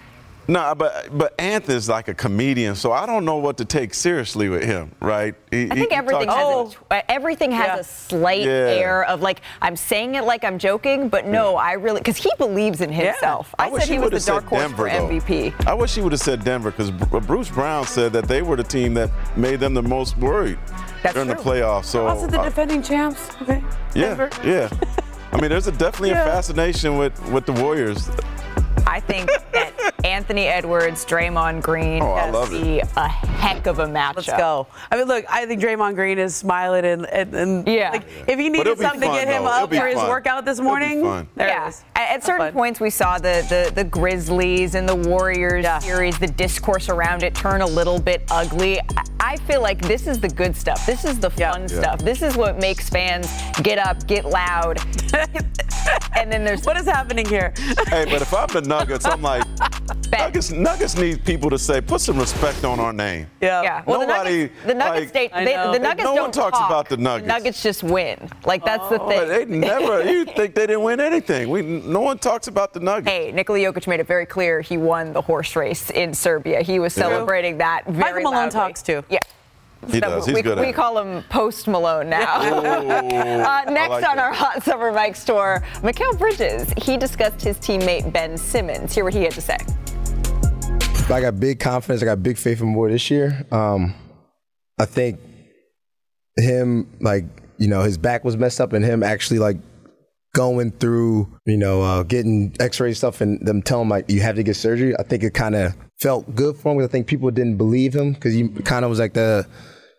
[0.47, 4.49] No, but but Anthony's like a comedian, so I don't know what to take seriously
[4.49, 5.35] with him, right?
[5.51, 8.51] He- I think he everything talks- has a, everything has a slight Yeah.
[8.51, 12.31] air of like I'm saying it like I'm joking, but no, I really because he
[12.37, 13.53] believes in himself.
[13.59, 15.07] I, wish said he was would've the dark said horse Denver, for though.
[15.19, 15.67] MVP.
[15.67, 18.63] I wish he would have said Denver because Bruce Brown said that they were the
[18.63, 20.57] team that made them the most worried
[21.03, 21.85] That's during the playoffs.
[21.85, 23.29] So Also, the uh, defending champs.
[23.43, 23.63] Okay.
[23.93, 24.29] yeah, Denver.
[24.43, 24.69] yeah.
[25.31, 26.23] I mean, there's a definitely Yeah.
[26.23, 28.09] a fascination with with the Warriors.
[28.87, 33.79] I think that Anthony Edwards, Draymond Green, Oh, I will love be a heck of
[33.79, 34.15] a matchup.
[34.17, 34.67] Let's go.
[34.91, 37.91] I mean, look, I think Draymond Green is smiling and, and, and Yeah.
[37.91, 39.49] like, if he needed something fun, to get him though.
[39.51, 41.27] Up be for his workout this morning, fun.
[41.35, 41.65] there yeah.
[41.65, 41.83] it is.
[41.95, 42.53] At, at certain fun.
[42.53, 45.79] points, we saw the, the, the Grizzlies and the Warriors Yeah.
[45.79, 48.79] series, the discourse around it turn a little bit ugly.
[48.81, 48.85] I,
[49.21, 50.85] I feel like this is the good stuff.
[50.85, 51.67] This is the fun Yeah.
[51.67, 51.99] stuff.
[51.99, 53.27] This is what makes fans
[53.61, 54.79] get up, get loud.
[56.17, 57.53] and then there's what is happening here?
[57.87, 59.43] hey, but if I'm the Nuggets, I'm like,
[60.11, 63.27] Nuggets, Nuggets need people to say, put some respect on our name.
[63.41, 63.61] Yeah.
[63.61, 63.83] Yeah.
[63.85, 66.69] Well, Nobody, the Nuggets, the Nuggets like- they, the Nuggets No don't one talks talk.
[66.69, 67.27] about the Nuggets.
[67.27, 68.29] Nuggets just win.
[68.45, 69.07] Like that's the oh.
[69.09, 69.27] thing.
[69.27, 70.03] they never.
[70.03, 71.49] You think they didn't win anything?
[71.49, 73.09] We no one talks about the Nuggets.
[73.09, 76.61] Hey, Nikola Jokic made it very clear he won the horse race in Serbia.
[76.61, 77.03] He was Yeah.
[77.03, 78.51] celebrating that very Michael Malone loudly.
[78.51, 79.03] talks too.
[79.09, 79.19] Yeah.
[79.89, 80.25] He does.
[80.25, 80.75] He's we, good we at it.
[80.75, 82.35] call him Post Malone now.
[82.41, 84.19] uh, next like on that.
[84.19, 86.71] our Hot Summer Mics tour, Mikal Bridges.
[86.77, 88.93] He discussed his teammate Ben Simmons.
[88.93, 89.57] Hear what he had to say.
[91.09, 92.01] I got big confidence.
[92.01, 93.45] I got big faith in more this year.
[93.51, 93.95] Um,
[94.79, 95.19] I think
[96.37, 97.25] him, like,
[97.57, 99.57] you know, his back was messed up and him actually, like,
[100.33, 104.35] going through, you know, uh, getting x-ray stuff and them telling him, like, you have
[104.35, 104.95] to get surgery.
[104.97, 107.93] I think it kind of felt good for him because I think people didn't believe
[107.93, 109.45] him because he kind of was like the,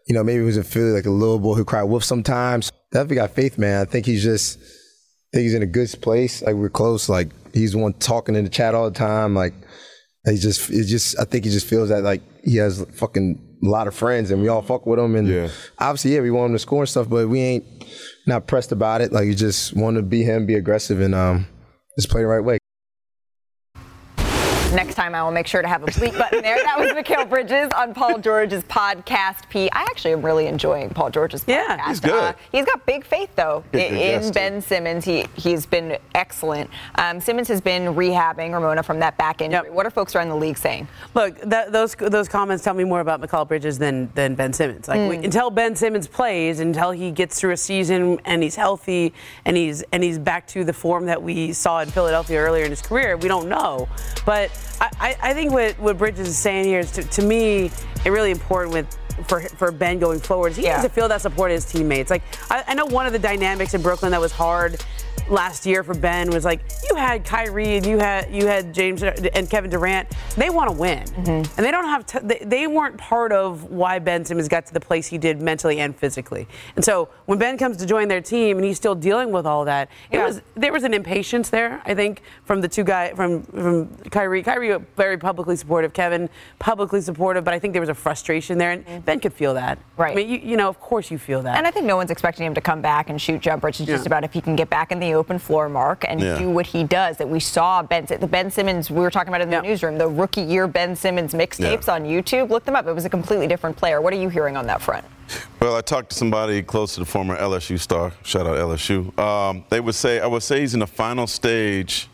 [0.07, 2.73] you know, maybe he was in Philly, like a little boy who cried wolf sometimes.
[2.91, 3.81] Definitely got faith, man.
[3.81, 6.43] I think he's just, I think he's in a good place.
[6.43, 7.09] Like, we're close.
[7.09, 9.35] Like, he's one talking in the chat all the time.
[9.35, 9.55] Like,
[10.27, 13.69] he just, it just, I think he just feels that like he has fucking a
[13.69, 15.17] lot of friends and we all fuck with him.
[15.17, 17.65] And obviously, yeah, we want him to score and stuff, but we ain't
[18.27, 19.13] not pressed about it.
[19.13, 21.47] Like, you just want to be him, be aggressive, and um,
[21.99, 22.59] just play the right way.
[24.73, 26.57] Next time, I will make sure to have a bleep button there.
[26.57, 29.49] That was Mikal Bridges on Paul George's podcast.
[29.51, 29.71] P.
[29.71, 31.47] I actually am really enjoying Paul George's podcast.
[31.49, 32.13] Yeah, he's good.
[32.13, 35.05] Uh, he's got big faith though in, in Ben Simmons.
[35.05, 36.71] He he's been excellent.
[36.95, 39.71] Um, Simmons has been rehabbing Ramona from that back injury.
[39.71, 40.89] What are folks around the league saying?
[41.15, 44.89] Look, that, those those comments tell me more about Mikal Bridges than than Ben Simmons.
[44.89, 45.25] Like we, Mm.
[45.25, 49.13] until Ben Simmons plays, until he gets through a season and he's healthy
[49.45, 52.71] and he's and he's back to the form that we saw in Philadelphia earlier in
[52.71, 53.87] his career, we don't know.
[54.25, 57.71] But I, I, think what, what Bridges is saying here is to, to me,
[58.05, 58.99] it really important with.
[59.27, 60.77] For, for Ben going forward, he Yeah.
[60.77, 62.11] needs to feel that support of his teammates.
[62.11, 64.83] Like I, I know one of the dynamics in Brooklyn that was hard
[65.29, 69.03] last year for Ben was like you had Kyrie and you had you had James
[69.03, 70.09] and Kevin Durant.
[70.37, 71.31] They want to win, mm-hmm.
[71.31, 72.05] and they don't have.
[72.07, 75.41] T- they, they weren't part of why Ben Simmons got to the place he did
[75.41, 76.49] mentally and physically.
[76.77, 79.65] And so when Ben comes to join their team and he's still dealing with all
[79.67, 80.27] that, it Yeah.
[80.27, 81.81] was there was an impatience there.
[81.85, 84.43] I think from the two guys from from Kyrie.
[84.43, 88.73] Kyrie very publicly supportive, Kevin publicly supportive, but I think there was a frustration there,
[88.73, 89.79] and Ben could feel that.
[89.97, 90.13] Right.
[90.13, 91.57] I mean, you, you know, of course you feel that.
[91.59, 93.79] And I think no one's expecting him to come back and shoot jumpers.
[93.81, 94.09] It's just Yeah.
[94.09, 96.39] about if he can get back in the open floor mark and Yeah.
[96.39, 97.17] do what he does.
[97.19, 100.09] That we saw Ben, the Ben Simmons we were talking about in the newsroom, the
[100.09, 102.51] rookie year Ben Simmons mixtapes on YouTube.
[102.51, 102.87] Look them up.
[102.87, 104.01] It was a completely different player.
[104.01, 105.05] What are you hearing on that front?
[105.61, 108.13] Well, I talked to somebody close to the former LSU star.
[108.23, 109.17] Shout out LSU.
[109.19, 112.09] Um, they would say, I would say he's in the final stage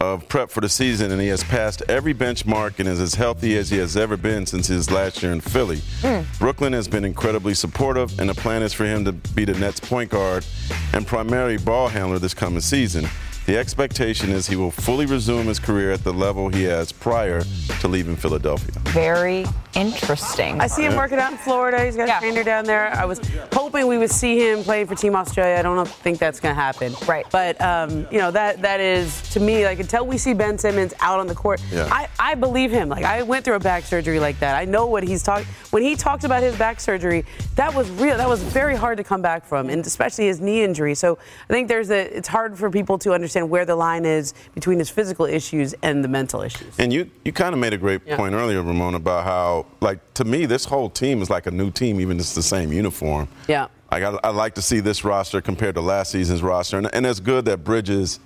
[0.00, 3.56] of prep for the season, and he has passed every benchmark and is as healthy
[3.56, 5.80] as he has ever been since his last year in Philly.
[6.00, 6.22] Hmm.
[6.38, 9.80] Brooklyn has been incredibly supportive, and the plan is for him to be the Nets
[9.80, 10.44] point guard
[10.92, 13.06] and primary ball handler this coming season.
[13.46, 17.42] The expectation is he will fully resume his career at the level he has prior
[17.80, 18.70] to leaving Philadelphia.
[18.90, 20.60] Very interesting.
[20.60, 21.84] I see him working out in Florida.
[21.84, 22.88] He's got a trainer down there.
[22.94, 23.20] I was
[23.52, 25.56] hoping we would see him playing for Team Australia.
[25.56, 26.94] I don't think that's going to happen.
[27.08, 27.26] Right.
[27.32, 30.94] But um, you know that that is to me like until we see Ben Simmons
[31.00, 31.88] out on the court, Yeah.
[31.90, 32.88] I, I believe him.
[32.88, 34.54] Like I went through a back surgery like that.
[34.54, 35.46] I know what he's talking.
[35.70, 37.24] When he talked about his back surgery,
[37.56, 38.16] that was real.
[38.18, 40.94] That was very hard to come back from, and especially his knee injury.
[40.94, 42.14] So I think there's a.
[42.16, 46.04] It's hard for people to understand where the line is between his physical issues and
[46.04, 46.74] the mental issues.
[46.78, 48.16] And you, you kind of made a great Yeah.
[48.16, 51.70] point earlier, Ramon, about how, like, to me, this whole team is like a new
[51.70, 53.28] team, even if it's the same uniform.
[53.48, 53.68] Yeah.
[53.90, 56.78] Like, I, I like to see this roster compared to last season's roster.
[56.78, 58.20] And, and it's good that Bridges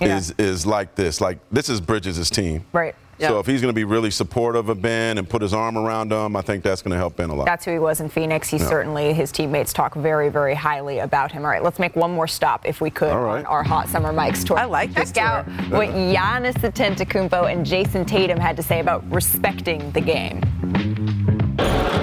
[0.00, 0.16] Yeah.
[0.16, 1.20] is, is like this.
[1.20, 2.64] Like, this is Bridges' team.
[2.72, 2.94] Right.
[3.28, 6.12] So if he's going to be really supportive of Ben and put his arm around
[6.12, 7.46] him, I think that's going to help Ben a lot.
[7.46, 8.48] That's who he was in Phoenix.
[8.48, 8.66] He Yeah.
[8.68, 11.44] certainly, his teammates talk very, very highly about him.
[11.44, 13.38] All right, let's make one more stop, if we could, All right.
[13.40, 14.58] on our Hot Summer Mics tour.
[14.58, 19.90] I like Check out what Giannis Antetokounmpo and Jayson Tatum had to say about respecting
[19.92, 20.40] the game.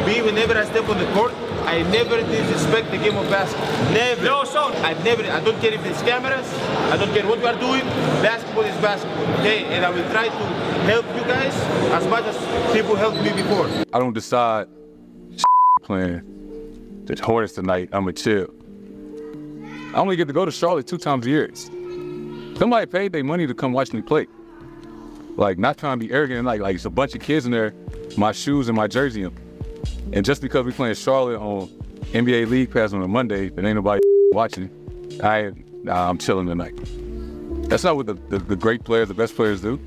[0.06, 1.34] Me, whenever I step on the court,
[1.70, 3.94] I never disrespect the game of basketball.
[3.94, 4.24] Never.
[4.24, 4.74] No, son.
[4.78, 5.22] I never.
[5.22, 6.52] I don't care if it's cameras.
[6.92, 7.86] I don't care what you are doing.
[8.24, 9.24] Basketball is basketball.
[9.36, 10.44] Okay, and I will try to
[10.90, 11.54] help you guys
[11.94, 13.68] as much as people helped me before.
[13.94, 14.66] I don't decide
[15.84, 17.90] playing the hardest tonight.
[17.92, 18.48] I'm a chill.
[19.94, 21.52] I only get to go to Charlotte two times a year.
[22.58, 24.26] Somebody paid their money to come watch me play.
[25.36, 27.76] Like not trying to be arrogant, like like it's a bunch of kids in there,
[28.18, 29.22] my shoes and my jersey.
[29.22, 29.49] in.
[30.14, 31.68] And just because we playing Charlotte on
[32.14, 34.70] NBA League Pass on a Monday, but ain't nobody watching,
[35.24, 35.52] I
[35.84, 36.74] nah, I'm chilling tonight.
[37.70, 39.80] That's not what the, the, the great players, the best players do.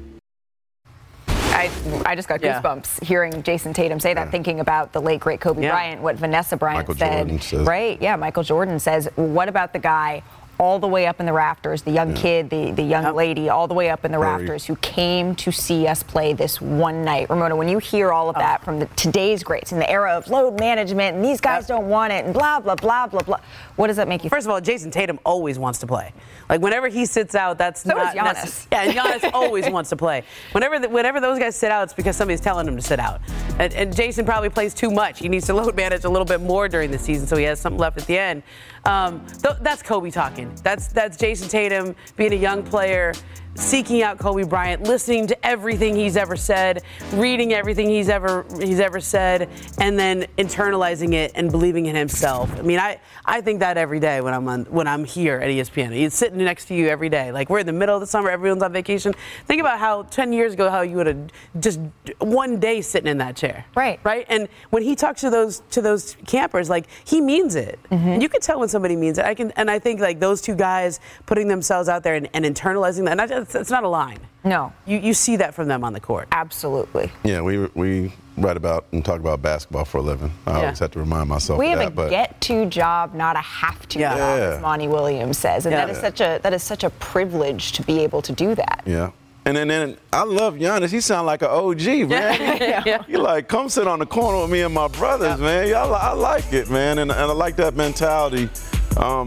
[1.28, 1.70] I,
[2.06, 2.60] I just got Yeah.
[2.62, 5.70] goosebumps hearing Jayson Tatum say that, thinking about the late great Kobe Yeah.
[5.72, 7.12] Bryant, what Vanessa Bryant Michael said.
[7.28, 8.00] Jordan says- Right?
[8.00, 10.22] Yeah, Michael Jordan says, "What about the guy?"
[10.62, 13.66] All the way up in the rafters, the young kid, the, the young lady, all
[13.66, 17.04] the way up in the Very- rafters, who came to see us play this one
[17.04, 17.28] night.
[17.28, 18.38] Ramona, when you hear all of oh.
[18.38, 21.88] that from the, today's greats in the era of load management, and these guys don't
[21.88, 23.40] want it, and blah blah blah blah blah,
[23.74, 24.30] what does that make you?
[24.30, 26.12] First of all, Jayson Tatum always wants to play.
[26.48, 28.44] Like whenever he sits out, that's So not does Giannis.
[28.44, 30.22] necess- Yeah, and Giannis always wants to play.
[30.52, 33.20] Whenever the, whenever those guys sit out, it's because somebody's telling them to sit out.
[33.58, 35.18] And, and Jayson probably plays too much.
[35.18, 37.58] He needs to load manage a little bit more during the season, so he has
[37.58, 38.44] something left at the end.
[38.84, 40.52] Um, th- that's Kobe talking.
[40.62, 43.12] That's that's Jayson Tatum being a young player.
[43.54, 46.82] Seeking out Kobe Bryant, listening to everything he's ever said,
[47.12, 52.50] reading everything he's ever he's ever said, and then internalizing it and believing in himself.
[52.58, 55.48] I mean, I, I think that every day when I'm on when I'm here at
[55.48, 55.92] ESPN.
[55.92, 57.30] He's sitting next to you every day.
[57.30, 59.14] Like we're in the middle of the summer, everyone's on vacation.
[59.46, 61.30] Think about how 10 years ago how you would have
[61.60, 61.80] just
[62.18, 63.66] one day sitting in that chair.
[63.74, 64.00] Right.
[64.02, 64.24] Right.
[64.28, 67.78] And when he talks to those to those campers, like he means it.
[67.90, 69.24] And you can tell when somebody means it.
[69.24, 72.44] I can and I think like those two guys putting themselves out there and, and
[72.44, 73.12] internalizing that.
[73.12, 74.18] And I, it's, it's not a line.
[74.44, 74.72] No.
[74.86, 76.28] You you see that from them on the court.
[76.32, 77.12] Absolutely.
[77.24, 80.32] Yeah, we we write about and talk about basketball for a living.
[80.46, 80.58] I Yeah.
[80.60, 81.92] always have to remind myself We of have that.
[81.92, 84.10] a but get-to job, not a have-to Yeah.
[84.16, 84.44] job, Yeah.
[84.56, 85.84] as Monty Williams says, and Yeah.
[85.86, 88.82] that is such a that is such a privilege to be able to do that.
[88.86, 89.10] yeah.
[89.44, 90.90] And then, then I love Giannis.
[90.92, 92.82] He sound like an OG, man.
[92.86, 93.02] Yeah.
[93.08, 95.66] He like come sit on the corner with me and my brothers, man.
[95.68, 98.48] Y'all, I like it, man, and, and I like that mentality.
[98.96, 99.26] Um,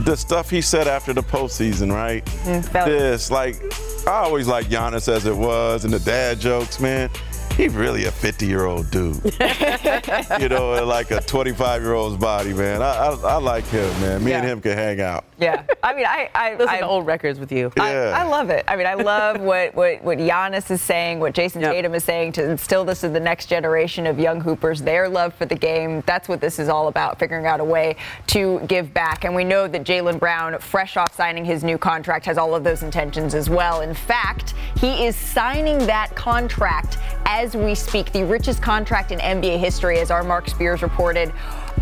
[0.00, 2.26] the stuff he said after the postseason, right?
[2.66, 3.62] felt- this, like,
[4.06, 7.10] I always like Giannis as it was, and the dad jokes, man.
[7.62, 9.22] He really a 50 year old dude,
[10.40, 12.82] you know, like a 25 year old's body, man.
[12.82, 14.24] I, I, I like him, man.
[14.24, 15.24] Me and him can hang out.
[15.38, 17.70] Yeah, I mean, I I, Listen I, to old records with you.
[17.78, 18.18] I, Yeah.
[18.18, 18.64] I love it.
[18.68, 21.72] I mean, I love what, what, what Giannis is saying, what Jayson Yep.
[21.72, 25.34] Tatum is saying to instill this in the next generation of young hoopers, their love
[25.34, 26.02] for the game.
[26.06, 27.96] That's what this is all about, figuring out a way
[28.28, 29.24] to give back.
[29.24, 32.64] And we know that Jaylen Brown, fresh off signing his new contract, has all of
[32.64, 33.82] those intentions as well.
[33.82, 39.58] In fact, he is signing that contract as we speak, the richest contract in NBA
[39.58, 41.32] history, as our Mark Spears reported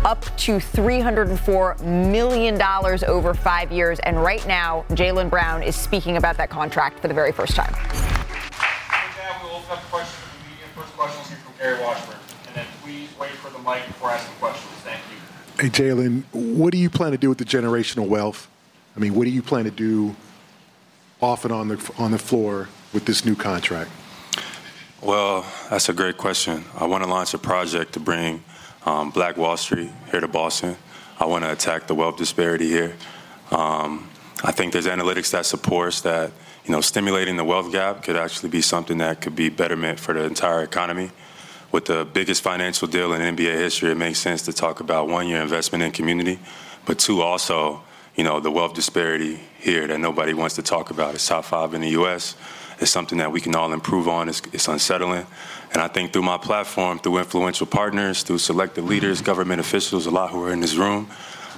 [0.03, 2.59] up to $304 million
[3.07, 3.99] over five years.
[3.99, 7.71] And right now, Jaylen Brown is speaking about that contract for the very first time.
[7.73, 10.65] Now we'll open up questions from the media.
[10.75, 12.17] First question will be from Gary Washburn.
[12.47, 14.73] And then please wait for the mic before asking questions.
[14.81, 15.63] Thank you.
[15.63, 18.49] Hey, Jaylen, what do you plan to do with the generational wealth?
[18.95, 20.15] I mean, what do you plan to do
[21.21, 23.91] off and on the on the floor with this new contract?
[25.01, 26.63] Well, that's a great question.
[26.77, 28.43] I want to launch a project to bring
[28.85, 30.77] um, Black Wall Street here to Boston.
[31.19, 32.93] I want to attack the wealth disparity here.
[33.49, 34.07] Um,
[34.43, 36.31] I think there's analytics that supports that
[36.65, 40.13] you know stimulating the wealth gap could actually be something that could be betterment for
[40.13, 41.09] the entire economy.
[41.71, 45.27] With the biggest financial deal in NBA history, it makes sense to talk about one,
[45.27, 46.37] your investment in community,
[46.85, 47.81] but two, also
[48.15, 51.15] you know the wealth disparity here that nobody wants to talk about.
[51.15, 52.35] It's top five in the U.S.
[52.81, 54.27] It's something that we can all improve on.
[54.27, 55.27] It's, it's unsettling.
[55.71, 60.11] And I think through my platform, through influential partners, through selected leaders, government officials, a
[60.11, 61.07] lot who are in this room,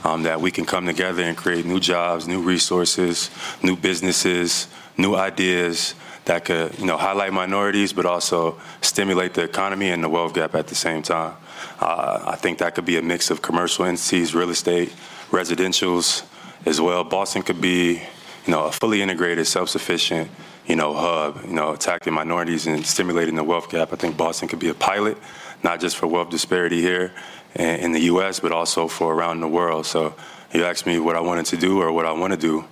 [0.04, 3.30] um, that we can come together and create new jobs, new resources,
[3.64, 4.68] new businesses,
[4.98, 5.96] new ideas
[6.26, 10.56] that could, you know, highlight minorities, but also stimulate the economy and the wealth gap
[10.56, 11.34] at the same time.
[11.80, 14.94] Uh, I think that could be a mix of commercial entities, real estate,
[15.32, 16.24] residentials
[16.66, 17.04] as well.
[17.06, 20.30] Boston could be, you know, a fully integrated, self-sufficient,
[20.66, 23.92] you know, hub, you know, attacking minorities and stimulating the wealth gap.
[23.92, 25.18] I think Boston could be a pilot,
[25.64, 27.12] not just for wealth disparity here
[27.56, 29.86] in the U.S., but also for around the world.
[29.86, 30.16] So
[30.54, 32.66] you asked me what I wanted to do or what I want to do.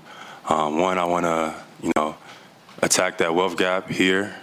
[0.47, 2.15] Um, one, I want to, you know,
[2.81, 4.35] attack that wealth gap here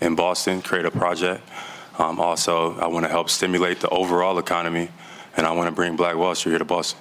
[0.00, 1.42] in Boston, create a project.
[1.98, 4.90] Um, also, I want to help stimulate the overall economy,
[5.36, 7.00] and I want to bring Black Wall Street here to Boston.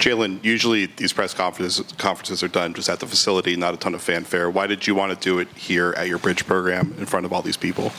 [0.00, 3.94] Jaylen, usually these press conferences conferences are done just at the facility, not a ton
[3.94, 4.50] of fanfare.
[4.50, 7.34] Why did you want to do it here at your bridge program in front of
[7.34, 7.92] all these people?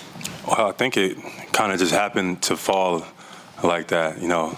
[0.48, 1.16] Well, I think it
[1.54, 3.06] kind of just happened to fall
[3.64, 4.20] like that.
[4.20, 4.58] You know,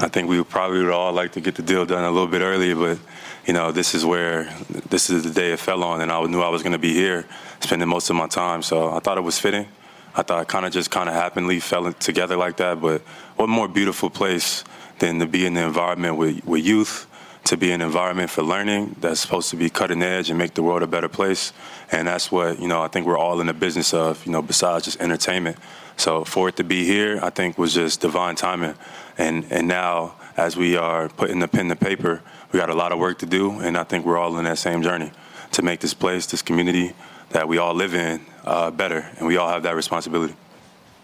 [0.00, 2.42] I think we probably would all like to get the deal done a little bit
[2.42, 2.98] earlier, but
[3.46, 4.54] you know, this is where
[4.90, 6.92] this is the day it fell on, and I knew I was going to be
[6.92, 7.24] here,
[7.60, 8.62] spending most of my time.
[8.62, 9.66] So I thought it was fitting.
[10.14, 12.82] I thought it kind of just kind of happenly fell together like that.
[12.82, 13.00] But
[13.36, 14.62] what more beautiful place
[15.02, 17.06] than to be in the environment with, with youth,
[17.44, 20.62] to be an environment for learning that's supposed to be cutting edge and make the
[20.62, 21.52] world a better place.
[21.90, 24.42] And that's what, you know, I think we're all in the business of, you know,
[24.42, 25.56] besides just entertainment.
[25.96, 28.76] So for it to be here, I think was just divine timing.
[29.18, 32.22] And and now as we are putting the pen to paper,
[32.52, 34.58] we got a lot of work to do, and I think we're all in that
[34.58, 35.10] same journey
[35.50, 36.94] to make this place, this community
[37.30, 40.34] that we all live in, uh, better, and we all have that responsibility.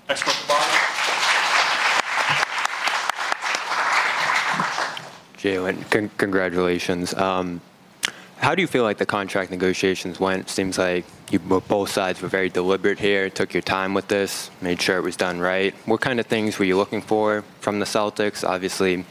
[0.09, 0.68] Next question,
[5.39, 7.15] Jaylen, con- congratulations.
[7.15, 7.61] Um,
[8.39, 10.49] how do you feel like the contract negotiations went?
[10.49, 14.81] Seems like you both sides were very deliberate here, took your time with this, made
[14.81, 15.75] sure it was done right.
[15.87, 18.49] What kind of things were you looking for from the Celtics?
[18.49, 19.05] Obviously,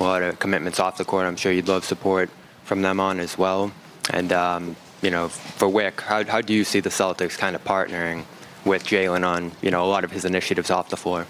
[0.00, 1.26] a lot of commitments off the court.
[1.26, 2.30] I'm sure you'd love support
[2.64, 3.72] from them on as well.
[4.10, 7.64] And um, you know, for Wyc, how, how do you see the Celtics kind of
[7.64, 8.24] partnering
[8.64, 11.26] with Jaylen on you know a lot of his initiatives off the floor?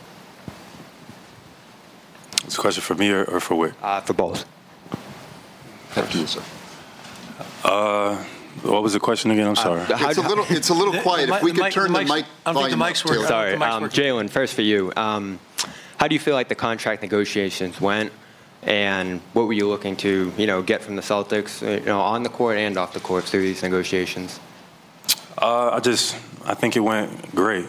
[2.44, 3.74] It's a question for me or, or for Wyc?
[3.82, 4.44] Uh, for both.
[5.90, 6.42] Thank you, sir.
[7.64, 8.16] Uh,
[8.62, 9.46] what was the question again?
[9.46, 9.82] I'm sorry.
[9.88, 11.28] It's a little, it's a little quiet.
[11.28, 13.26] If we could turn the mic volume up, Taylor.
[13.26, 14.28] Sorry, um, Jaylen.
[14.30, 14.92] First for you.
[14.96, 15.38] Um,
[15.96, 18.12] how do you feel like the contract negotiations went,
[18.62, 22.00] and what were you looking to, you know, get from the Celtics, uh, you know,
[22.00, 24.40] on the court and off the court through these negotiations?
[25.38, 27.66] Uh, I just, I think it went great.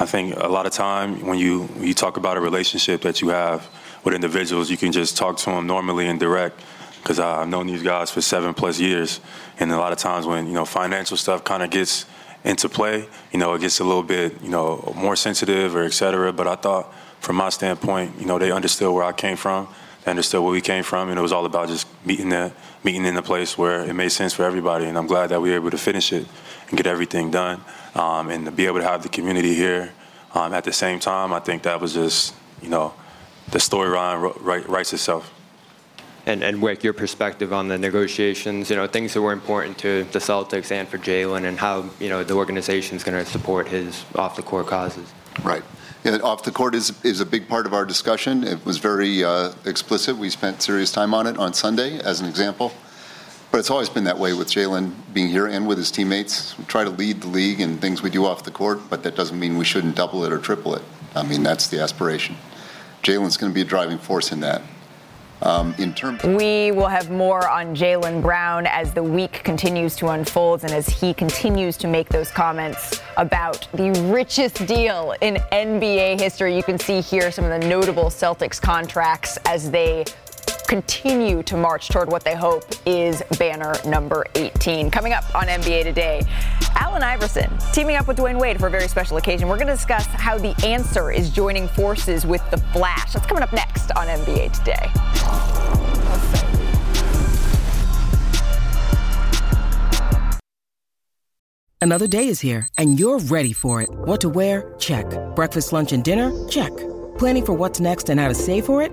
[0.00, 3.20] I think a lot of time when you when you talk about a relationship that
[3.20, 3.68] you have
[4.04, 6.60] with individuals, you can just talk to them normally and direct.
[7.02, 9.20] Because I've known these guys for seven plus years,
[9.60, 12.06] and a lot of times when you know financial stuff kind of gets
[12.44, 15.92] into play, you know, it gets a little bit, you know, more sensitive or et
[15.92, 16.32] cetera.
[16.32, 19.68] But I thought, from my standpoint, you know, they understood where I came from.
[20.04, 22.52] They understood where we came from, and it was all about just meeting that,
[22.84, 24.86] meeting in a place where it made sense for everybody.
[24.86, 26.26] And I'm glad that we were able to finish it
[26.68, 27.62] and get everything done,
[27.94, 29.92] um, and to be able to have the community here
[30.34, 31.32] um, at the same time.
[31.32, 32.92] I think that was just, you know,
[33.50, 35.32] the storyline writes itself
[36.28, 40.04] and, and Wyc, your perspective on the negotiations, you know, things that were important to
[40.04, 43.66] the Celtics and for Jaylen and how, you know, the organization is going to support
[43.66, 45.10] his off the court causes.
[45.42, 45.62] Right.
[46.04, 48.44] Yeah, off the court is, is a big part of our discussion.
[48.44, 50.16] It was very uh, explicit.
[50.16, 52.72] We spent serious time on it on Sunday, as an example.
[53.50, 56.56] But it's always been that way with Jaylen being here and with his teammates.
[56.58, 59.16] We try to lead the league in things we do off the court, but that
[59.16, 60.82] doesn't mean we shouldn't double it or triple it.
[61.16, 62.36] I mean, that's the aspiration.
[63.02, 64.62] Jaylen's going to be a driving force in that.
[65.40, 70.08] Um, in terms, we will have more on Jaylen Brown as the week continues to
[70.08, 76.20] unfold and as he continues to make those comments about the richest deal in NBA
[76.20, 76.56] history.
[76.56, 80.04] You can see here some of the notable Celtics contracts as they
[80.68, 84.90] continue to march toward what they hope is banner number 18.
[84.90, 86.22] Coming up on NBA Today,
[86.76, 89.48] Allen Iverson teaming up with Dwyane Wade for a very special occasion.
[89.48, 93.14] We're going to discuss how the answer is joining forces with the Flash.
[93.14, 94.88] That's coming up next on NBA Today.
[101.80, 103.88] Another day is here, and you're ready for it.
[103.90, 104.74] What to wear?
[104.78, 105.06] Check.
[105.34, 106.30] Breakfast, lunch, and dinner?
[106.48, 106.76] Check.
[107.16, 108.92] Planning for what's next and how to save for it?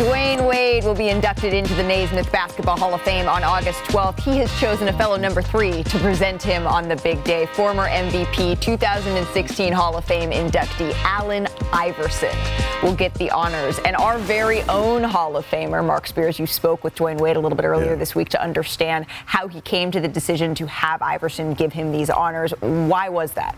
[0.00, 4.18] Dwyane Wade will be inducted into the Naismith Basketball Hall of Fame on August 12th.
[4.20, 7.44] He has chosen a fellow number three to present him on the big day.
[7.44, 12.34] Former MVP, 2016 Hall of Fame inductee Allen Iverson
[12.82, 13.78] will get the honors.
[13.80, 17.40] And our very own Hall of Famer, Mark Spears, you spoke with Dwyane Wade a
[17.40, 17.96] little bit earlier yeah.
[17.96, 21.92] this week to understand how he came to the decision to have Iverson give him
[21.92, 22.52] these honors.
[22.60, 23.54] Why was that?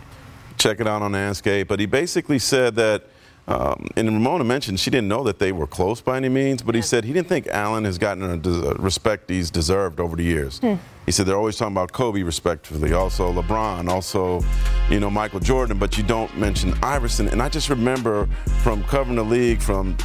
[0.57, 1.69] Check it out on Andscape.
[1.69, 3.05] But he basically said that
[3.47, 6.75] um, and Ramona mentioned she didn't know that they were close by any means, but
[6.75, 10.59] he said he didn't think Allen has gotten the respect he's deserved over the years.
[10.59, 10.75] Hmm.
[11.05, 14.41] He said they're always talking about Kobe respectively, also LeBron, also,
[14.89, 17.27] you know, Michael Jordan, but you don't mention Iverson.
[17.27, 18.27] And I just remember
[18.61, 19.97] from covering the league from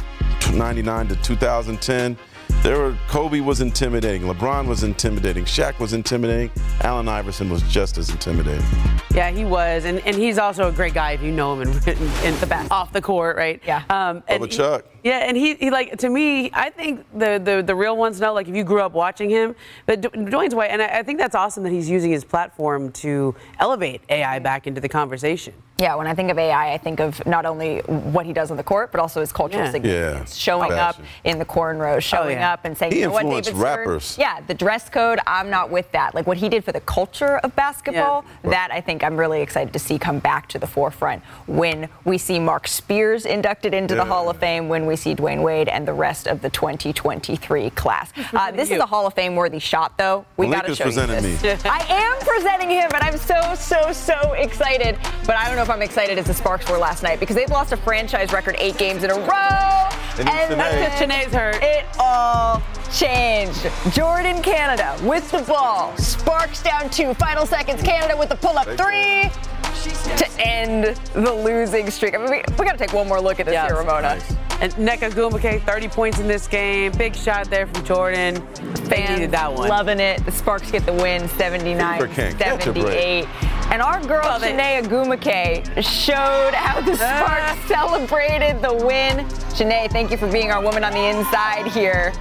[0.53, 2.17] 99 to 2010,
[2.63, 6.51] there were Kobe was intimidating, LeBron was intimidating, Shaq was intimidating,
[6.81, 8.65] Allen Iverson was just as intimidating.
[9.13, 11.89] Yeah, he was, and, and he's also a great guy if you know him in,
[11.89, 13.61] in, in the back off the court, right?
[13.65, 13.83] Yeah.
[13.89, 14.85] Um, and he, Chuck.
[15.03, 18.33] Yeah, and he, he like to me, I think the, the the real ones know.
[18.33, 19.55] Like if you grew up watching him,
[19.85, 23.33] but Dwyane's way, and I, I think that's awesome that he's using his platform to
[23.59, 25.53] elevate AI back into the conversation.
[25.79, 28.57] Yeah, when I think of AI, I think of not only what he does on
[28.57, 29.71] the court, but also his cultural Yeah.
[29.71, 30.35] significance.
[30.37, 30.41] Yeah.
[30.43, 32.51] Showing up in the cornrows, showing yeah.
[32.53, 33.77] up and saying, He you know what, influenced David Stern?
[33.79, 34.17] rappers.
[34.19, 36.13] Yeah, the dress code, I'm not with that.
[36.13, 39.71] Like what he did for the culture of basketball, that I think I'm really excited
[39.71, 44.03] to see come back to the forefront when we see Mark Spears inducted into the
[44.05, 48.11] Hall of Fame, when we see Dwyane Wade and the rest of the 2023 class.
[48.33, 50.25] Uh, this is a Hall of Fame worthy shot, though.
[50.35, 51.63] We got to Malika's show you presenting this.
[51.63, 51.69] me.
[51.69, 54.97] I am presenting him, and I'm so, so, so excited.
[55.25, 57.49] But I don't know if I'm excited as the Sparks were last night because they've
[57.49, 59.87] lost a franchise record eight games in a row.
[60.17, 61.61] They need And that's because Sinead's hurt.
[61.61, 63.69] It all changed.
[63.93, 65.95] Jordan Canada with the ball.
[65.97, 67.13] Sparks down two.
[67.13, 67.83] Final seconds.
[67.83, 69.29] Canada with the pull up three
[70.17, 72.15] to end the losing streak.
[72.15, 74.19] I mean, we, we got to take one more look at this here, Ramona.
[74.61, 76.91] And Nneka Ogwumike, 30 points in this game.
[76.93, 78.45] Big shot there from Jordan.
[78.89, 79.69] They needed that one.
[79.69, 80.25] Loving it.
[80.25, 83.25] The Sparks get the win, 79 Cooper can't catch a break.
[83.25, 83.27] 78.
[83.71, 87.55] And our girl, Well, they- Chiney Ogwumike, showed how the ah.
[87.55, 89.25] Sparks celebrated the win.
[89.55, 92.11] Chiney, thank you for being our woman on the inside here.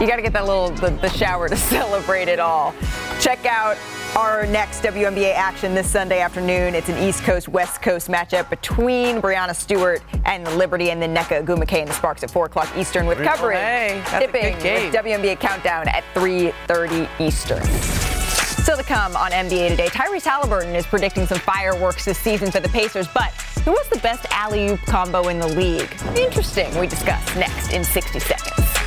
[0.00, 2.74] You got to get that little the, the shower to celebrate it all.
[3.20, 3.76] Check out
[4.16, 6.74] our next WNBA action this Sunday afternoon.
[6.74, 11.14] It's an East Coast West Coast matchup between Breanna Stewart and the Liberty, and then
[11.14, 13.58] Nneka Ogwumike and the Sparks at 4 o'clock Eastern with coverage.
[13.58, 17.64] Hey, that's a good tipping with WNBA countdown at 3:30 Eastern.
[17.64, 22.60] Still to come on NBA today, Tyrese Halliburton is predicting some fireworks this season for
[22.60, 23.32] the Pacers, but
[23.64, 25.90] who was the best alley-oop combo in the league?
[26.16, 26.76] Interesting.
[26.78, 28.79] We discuss next in 60 seconds.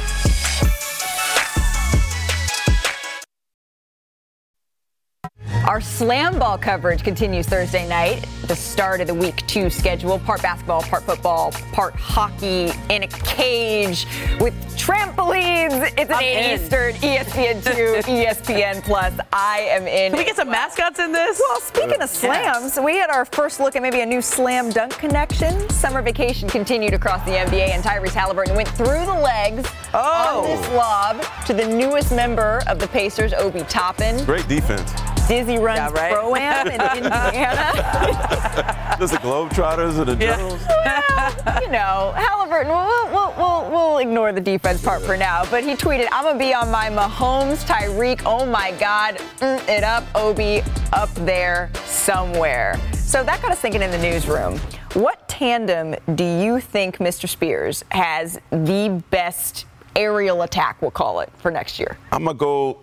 [5.68, 10.20] Our slam ball coverage continues Thursday night, the start of the week two schedule.
[10.20, 14.06] Part basketball, part football, part hockey in a cage
[14.42, 15.90] with trampolines.
[15.98, 16.60] It's an I'm 8 in.
[16.60, 19.18] Eastern, E ESPN2, ESPN Plus.
[19.32, 20.12] I am in.
[20.12, 21.40] Can we get some mascots in this?
[21.40, 24.98] Well, speaking of slams, we had our first look at maybe a new slam dunk
[24.98, 25.70] connection.
[25.70, 30.44] Summer vacation continued across the NBA, and Tyrese Halliburton went through the legs on oh.
[30.46, 34.26] this lob to the newest member of the Pacers, Obi Toppin.
[34.26, 34.92] Great defense.
[35.28, 36.14] Dizzy runs Yeah, right.
[36.14, 37.72] pro am in Indiana.
[39.00, 40.62] Just the Globetrotters and the Generals.
[41.62, 45.72] you know, Halliburton, we'll, we'll, we'll, we'll ignore the defense part for now, but he
[45.76, 50.04] tweeted, I'm going to be on my Mahomes, Tyreek, oh my God, mm, it up,
[50.16, 50.62] Obi,
[50.92, 52.80] up there somewhere.
[52.94, 54.58] So that got us thinking in the newsroom.
[54.94, 57.28] What tandem do you think Mr.
[57.28, 59.66] Spears has the best
[59.96, 61.98] aerial attack, we'll call it, for next year?
[62.12, 62.80] I'm gonna go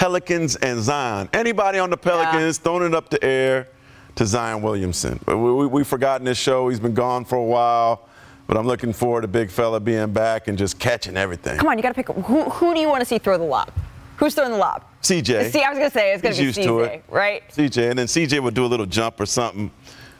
[0.00, 1.28] Pelicans and Zion.
[1.34, 3.68] Anybody on the Pelicans throwing it up the air
[4.14, 5.20] to Zion Williamson.
[5.28, 6.70] We, we, we've forgotten this show.
[6.70, 8.08] He's been gone for a while,
[8.46, 11.58] but I'm looking forward to big fella being back and just catching everything.
[11.58, 12.08] Come on, you got to pick.
[12.08, 13.70] Who, who do you want to see throw the lob?
[14.16, 14.84] Who's throwing the lob?
[15.02, 15.50] CJ.
[15.50, 17.04] See, I was going to say it's going He's to be used CJ, to it.
[17.10, 17.46] right?
[17.50, 19.70] CJ, and then CJ would do a little jump or something.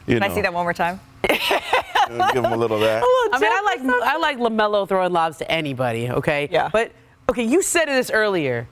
[0.05, 0.99] You Can know, I see that one more time?
[1.27, 1.39] give
[2.35, 3.01] him a little of that.
[3.33, 6.07] I mean, I like I like Lamelo throwing lobs to anybody.
[6.11, 6.49] Okay.
[6.51, 6.69] Yeah.
[6.71, 6.91] But
[7.29, 8.67] okay, you said this earlier.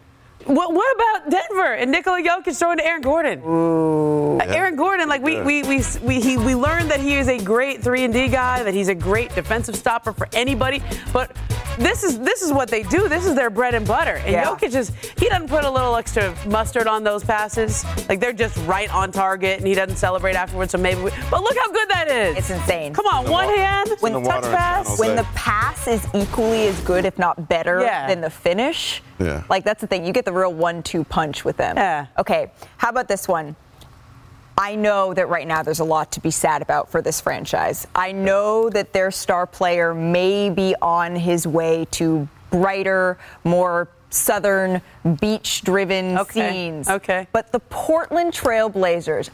[0.46, 3.42] What, what about Denver and Nikola Jokic throwing to Aaron Gordon?
[3.46, 4.40] Ooh.
[4.42, 5.44] Aaron Gordon, like we, Yeah.
[5.46, 8.64] we, we, we, he, we learned that he is a great three and D guy,
[8.64, 10.82] that he's a great defensive stopper for anybody.
[11.14, 11.36] But
[11.78, 13.08] this is this is what they do.
[13.08, 14.16] This is their bread and butter.
[14.16, 14.46] And Yeah.
[14.46, 17.86] Jokic is he doesn't put a little extra mustard on those passes.
[18.10, 20.72] Like they're just right on target, and he doesn't celebrate afterwards.
[20.72, 21.02] So maybe.
[21.02, 22.38] We, but look how good that is.
[22.38, 22.94] It's insane.
[22.94, 25.00] Come on, one hand, When touch the water pass.
[25.00, 28.08] When the pass is equally as good, if not better, Yeah.
[28.08, 29.44] than the finish, Yeah.
[29.50, 30.06] like that's the thing.
[30.06, 31.78] You get the real one-two punch with them.
[31.78, 32.08] Yeah.
[32.18, 32.52] Okay.
[32.78, 33.56] How about this one?
[34.58, 37.88] I know that right now there's a lot to be sad about for this franchise.
[37.96, 44.82] I know that their star player may be on his way to brighter, more southern,
[45.22, 46.90] beach driven Okay, scenes.
[46.90, 47.28] okay.
[47.32, 49.30] But the Portland Trail Blazers,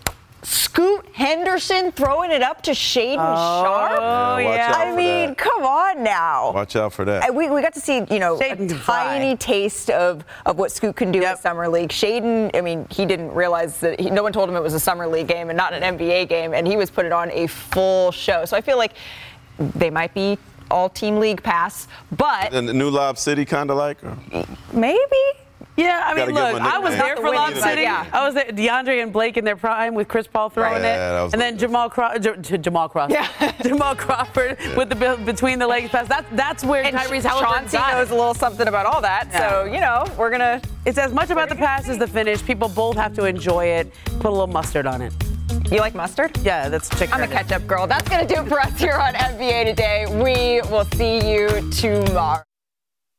[0.45, 3.99] Scoot Henderson throwing it up to Shaedon oh, Sharpe?
[3.99, 4.73] Oh, Yeah, yeah.
[4.77, 5.37] I mean, that.
[5.39, 6.51] come on now.
[6.53, 7.33] Watch out for that.
[7.33, 9.03] We, we got to see, you know, Shaedon a can fly.
[9.05, 11.31] tiny taste of, of what Scoot can do Yep.
[11.31, 11.89] at Summer League.
[11.89, 14.79] Shaedon, I mean, he didn't realize that he, no one told him it was a
[14.79, 18.11] Summer League game and not an NBA game, and he was putting on a full
[18.11, 18.45] show.
[18.45, 18.93] So I feel like
[19.57, 20.37] they might be
[20.69, 21.87] all team league pass,
[22.17, 24.03] but and the new Lob City kind of like.
[24.03, 24.17] or-
[24.73, 24.99] maybe.
[25.77, 27.61] Yeah, I mean, look, I was there for the Lob City.
[27.61, 28.05] but yeah.
[28.13, 31.23] I was there, DeAndre and Blake in their prime with Chris Paul throwing Yeah, it,
[31.25, 31.67] was and then lovely.
[31.67, 33.51] Jamal Craw- J- J- Jamal Crawford, Yeah.
[33.61, 36.07] Jamal Crawford with the between the legs pass.
[36.07, 39.31] That's that's where And Tyrese Halliburton Chauncey got knows a little something about all that.
[39.33, 40.61] So, you know, we're going to.
[40.85, 42.41] It's as much about the pass as the finish.
[42.45, 43.91] People both have to enjoy it.
[44.19, 45.11] Put a little mustard on it.
[45.71, 46.37] You like mustard?
[46.43, 47.13] Yeah, that's chicken.
[47.15, 47.87] I'm a ketchup girl.
[47.87, 50.05] That's going to do it for us here on NBA Today.
[50.07, 52.43] We will see you tomorrow.